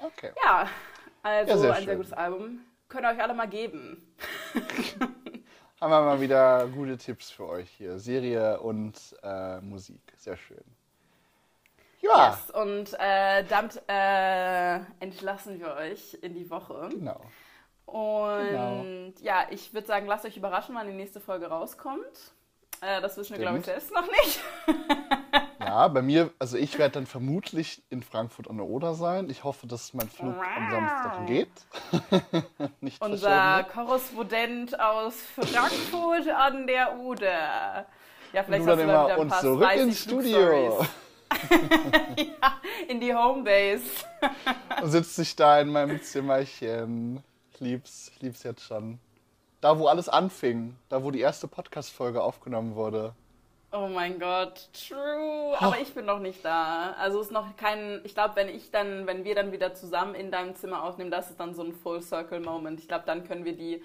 Okay. 0.00 0.32
Ja, 0.44 0.68
also 1.22 1.52
Ja, 1.52 1.58
sehr 1.58 1.74
ein 1.74 1.84
sehr 1.84 1.96
gutes 1.96 2.12
Album. 2.12 2.60
Könnt 2.88 3.04
ihr 3.04 3.10
euch 3.10 3.22
alle 3.22 3.34
mal 3.34 3.48
geben. 3.48 4.14
Haben 5.80 5.90
wir 5.92 6.00
mal 6.00 6.20
wieder 6.20 6.66
gute 6.68 6.96
Tipps 6.96 7.30
für 7.30 7.46
euch 7.46 7.70
hier. 7.70 7.98
Serie 7.98 8.58
und 8.60 8.94
äh, 9.22 9.60
Musik. 9.60 10.00
Sehr 10.16 10.36
schön. 10.36 10.64
Ja, 12.00 12.30
Yes. 12.30 12.50
Und 12.50 12.94
äh, 12.98 13.44
damit 13.44 13.82
äh, 13.88 14.80
entlassen 15.00 15.60
wir 15.60 15.74
euch 15.74 16.18
in 16.22 16.34
die 16.34 16.48
Woche. 16.50 16.88
genau. 16.90 17.20
Und 17.92 18.48
Genau. 18.48 18.84
ja, 19.20 19.46
ich 19.50 19.72
würde 19.72 19.86
sagen, 19.86 20.06
lasst 20.06 20.24
euch 20.24 20.36
überraschen, 20.36 20.74
wann 20.74 20.86
die 20.86 20.92
nächste 20.92 21.20
Folge 21.20 21.46
rauskommt. 21.46 22.04
Äh, 22.80 23.00
das 23.00 23.16
wissen 23.16 23.32
wir, 23.32 23.38
glaube 23.38 23.58
ich, 23.58 23.64
selbst 23.64 23.92
noch 23.92 24.06
nicht. 24.06 24.40
Ja, 25.60 25.86
bei 25.88 26.00
mir, 26.00 26.30
also 26.38 26.56
ich 26.56 26.78
werde 26.78 26.94
dann 26.94 27.06
vermutlich 27.06 27.82
in 27.90 28.02
Frankfurt 28.02 28.48
an 28.48 28.56
der 28.56 28.64
Oder 28.64 28.94
sein. 28.94 29.28
Ich 29.28 29.44
hoffe, 29.44 29.66
dass 29.66 29.92
mein 29.92 30.08
Flug 30.08 30.34
am 30.34 30.70
Samstag 30.70 31.26
geht. 31.26 31.50
Nicht 32.80 33.02
Unser. 33.02 33.64
Korrespondent 33.64 34.80
aus 34.80 35.14
Frankfurt 35.34 36.26
an 36.28 36.66
der 36.66 36.98
Oder. 36.98 37.84
Ja, 38.32 38.44
vielleicht 38.44 38.66
hast 38.66 38.78
dann 38.78 38.78
du 38.78 38.86
da 38.86 39.04
immer 39.04 39.04
wieder 39.06 39.18
und 39.18 39.34
zurück 39.34 39.72
ins 39.76 40.00
Studio. 40.00 40.86
Ja, 42.16 42.56
in 42.88 43.00
die 43.00 43.14
Homebase. 43.14 43.82
Und 44.82 44.90
sitze 44.90 45.20
ich 45.22 45.36
da 45.36 45.60
in 45.60 45.68
meinem 45.68 46.02
Zimmerchen. 46.02 47.22
Ich 47.58 47.62
lieb's, 47.62 48.12
ich 48.14 48.22
lieb's 48.22 48.44
jetzt 48.44 48.62
schon. 48.62 49.00
Da, 49.60 49.80
wo 49.80 49.88
alles 49.88 50.08
anfing. 50.08 50.76
Da, 50.88 51.02
wo 51.02 51.10
die 51.10 51.18
erste 51.18 51.48
Podcast-Folge 51.48 52.22
aufgenommen 52.22 52.76
wurde. 52.76 53.16
Oh 53.72 53.88
mein 53.88 54.20
Gott, 54.20 54.68
true. 54.72 55.56
Aber 55.58 55.80
ich 55.80 55.92
bin 55.92 56.04
noch 56.04 56.20
nicht 56.20 56.44
da. 56.44 56.92
Also 57.00 57.20
ist 57.20 57.32
noch 57.32 57.56
kein. 57.56 58.00
Ich 58.04 58.14
glaube, 58.14 58.36
wenn 58.36 58.48
ich 58.48 58.70
dann, 58.70 59.08
wenn 59.08 59.24
wir 59.24 59.34
dann 59.34 59.50
wieder 59.50 59.74
zusammen 59.74 60.14
in 60.14 60.30
deinem 60.30 60.54
Zimmer 60.54 60.84
aufnehmen, 60.84 61.10
das 61.10 61.30
ist 61.30 61.40
dann 61.40 61.52
so 61.52 61.64
ein 61.64 61.72
Full 61.72 62.00
Circle 62.00 62.38
Moment. 62.38 62.78
Ich 62.78 62.86
glaube, 62.86 63.02
dann 63.06 63.24
können 63.24 63.44
wir 63.44 63.56
die. 63.56 63.82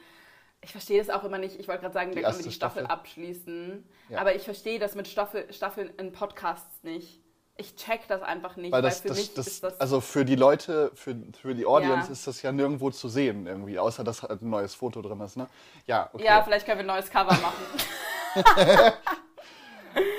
Ich 0.61 0.71
verstehe 0.71 0.99
das 1.03 1.09
auch 1.09 1.23
immer 1.23 1.39
nicht. 1.39 1.59
Ich 1.59 1.67
wollte 1.67 1.81
gerade 1.81 1.95
sagen, 1.95 2.11
Die 2.11 2.21
dann 2.21 2.25
können 2.25 2.37
wir 2.37 2.43
die 2.51 2.51
Staffel, 2.55 2.83
Staffel. 2.83 2.95
abschließen. 2.95 3.83
Ja. 4.09 4.19
Aber 4.21 4.35
ich 4.35 4.43
verstehe 4.43 4.77
das 4.77 4.93
mit 4.93 5.07
Staffel, 5.07 5.51
Staffeln 5.51 5.89
in 5.97 6.11
Podcasts 6.11 6.83
nicht. 6.83 7.22
Ich 7.55 7.75
check 7.75 8.07
das 8.07 8.21
einfach 8.23 8.55
nicht, 8.55 8.71
Weil 8.71 8.81
weil, 8.83 8.89
das, 8.89 9.01
für 9.01 9.09
das, 9.09 9.17
mich 9.17 9.33
das, 9.35 9.47
ist 9.47 9.63
das. 9.63 9.79
also 9.79 10.01
für 10.01 10.25
die 10.25 10.35
Leute, 10.35 10.91
für, 10.95 11.15
für 11.39 11.53
die 11.53 11.65
Audience 11.67 12.07
Ja. 12.07 12.11
ist 12.13 12.25
das 12.25 12.41
ja 12.41 12.51
nirgendwo 12.51 12.89
zu 12.89 13.09
sehen 13.09 13.45
irgendwie, 13.45 13.77
außer 13.77 14.03
dass 14.03 14.23
halt 14.23 14.41
ein 14.41 14.49
neues 14.49 14.73
Foto 14.73 15.01
drin 15.03 15.19
ist, 15.21 15.37
ne? 15.37 15.47
Ja, 15.85 16.09
okay. 16.13 16.25
Ja, 16.25 16.41
vielleicht 16.43 16.65
können 16.65 16.79
wir 16.79 16.83
ein 16.83 16.87
neues 16.97 17.09
Cover 17.11 17.31
machen. 17.33 17.63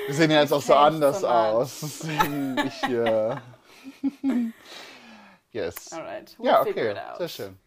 Wir 0.07 0.13
sehen 0.13 0.31
ja 0.31 0.39
jetzt 0.41 0.53
auch 0.53 0.61
so 0.61 0.73
anders 0.75 1.19
so 1.21 1.27
aus. 1.27 1.79
Deswegen 1.81 2.57
ich 2.65 2.73
hier. 2.85 3.41
yes. 5.51 5.91
Alright, 5.91 6.35
we'll 6.39 6.45
Ja, 6.45 6.61
okay. 6.61 6.91
it 6.91 6.97
out. 6.97 7.17
Sehr 7.17 7.27
schön. 7.27 7.59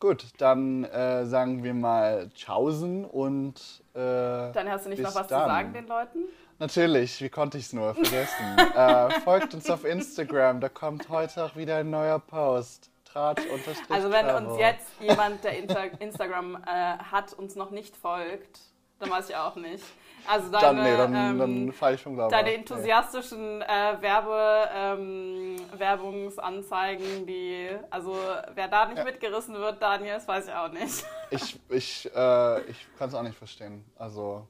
Gut, 0.00 0.26
dann 0.38 0.84
äh, 0.84 1.26
sagen 1.26 1.64
wir 1.64 1.74
mal 1.74 2.28
Tschaußen 2.32 3.04
und 3.04 3.82
äh, 3.94 3.98
Dann 3.98 4.68
hast 4.70 4.86
du 4.86 4.90
nicht 4.90 5.02
noch 5.02 5.14
was 5.14 5.26
dann. 5.26 5.42
zu 5.42 5.46
sagen 5.48 5.72
den 5.72 5.88
Leuten? 5.88 6.18
Natürlich, 6.60 7.22
wie 7.22 7.28
konnte 7.28 7.56
ich 7.56 7.66
es 7.66 7.72
nur 7.72 7.94
vergessen? 7.94 8.58
äh, 8.76 9.20
folgt 9.20 9.54
uns 9.54 9.70
auf 9.70 9.84
Instagram, 9.84 10.60
da 10.60 10.68
kommt 10.68 11.08
heute 11.08 11.44
auch 11.44 11.54
wieder 11.54 11.76
ein 11.76 11.90
neuer 11.90 12.18
Post. 12.18 12.90
Tratsch 13.04 13.42
Also 13.88 14.10
wenn 14.10 14.26
uns 14.26 14.58
jetzt 14.58 14.86
jemand, 15.00 15.42
der 15.42 15.56
Insta 15.58 15.84
Instagram 15.98 16.56
äh, 16.56 16.98
hat, 16.98 17.32
uns 17.32 17.54
noch 17.54 17.70
nicht 17.70 17.96
folgt, 17.96 18.60
dann 18.98 19.10
weiß 19.10 19.30
ich 19.30 19.36
auch 19.36 19.56
nicht. 19.56 19.84
Also 20.26 20.50
deine, 20.50 20.60
Dann, 20.60 20.82
nee, 20.82 20.96
dann, 20.96 21.40
ähm, 21.40 21.72
dann 21.80 21.94
ich 21.94 22.02
vom 22.02 22.14
Glauben 22.16 22.30
deine 22.30 22.52
enthusiastischen 22.52 23.62
äh, 23.62 23.96
Werbe, 24.00 24.68
ähm, 24.74 25.56
Werbungsanzeigen, 25.78 27.26
die, 27.26 27.70
also 27.88 28.14
wer 28.54 28.68
da 28.68 28.86
nicht 28.86 28.98
Ja. 28.98 29.04
mitgerissen 29.04 29.54
wird, 29.54 29.80
Daniel, 29.80 30.14
das 30.14 30.28
weiß 30.28 30.48
ich 30.48 30.54
auch 30.54 30.70
nicht. 30.70 31.04
Ich, 31.30 31.58
ich, 31.70 32.10
äh, 32.14 32.60
ich 32.62 32.86
kann 32.98 33.08
es 33.08 33.14
auch 33.14 33.22
nicht 33.22 33.38
verstehen. 33.38 33.84
Also 33.96 34.46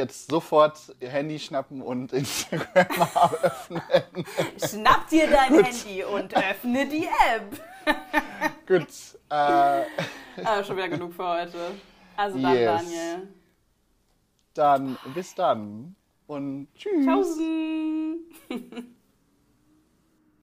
jetzt 0.00 0.30
sofort 0.30 0.78
ihr 1.00 1.08
Handy 1.10 1.38
schnappen 1.38 1.80
und 1.82 2.12
Instagram 2.14 2.86
öffnen. 3.42 3.82
Schnapp 4.58 5.08
dir 5.08 5.28
dein 5.30 5.64
Handy 5.64 6.02
und 6.04 6.34
öffne 6.36 6.86
die 6.88 7.06
App. 7.06 7.96
Gut. 8.66 8.88
Äh, 9.30 9.84
Ah, 10.44 10.64
schon 10.64 10.76
wieder 10.76 10.88
genug 10.88 11.12
für 11.12 11.26
heute. 11.28 11.58
Also 12.16 12.38
dann, 12.38 12.54
Yes. 12.54 12.82
Daniel. 12.82 13.28
dann 14.54 14.98
bis 15.14 15.34
dann 15.34 15.94
und 16.26 16.68
tschüss. 16.74 17.04
Tschaußen. 17.04 18.96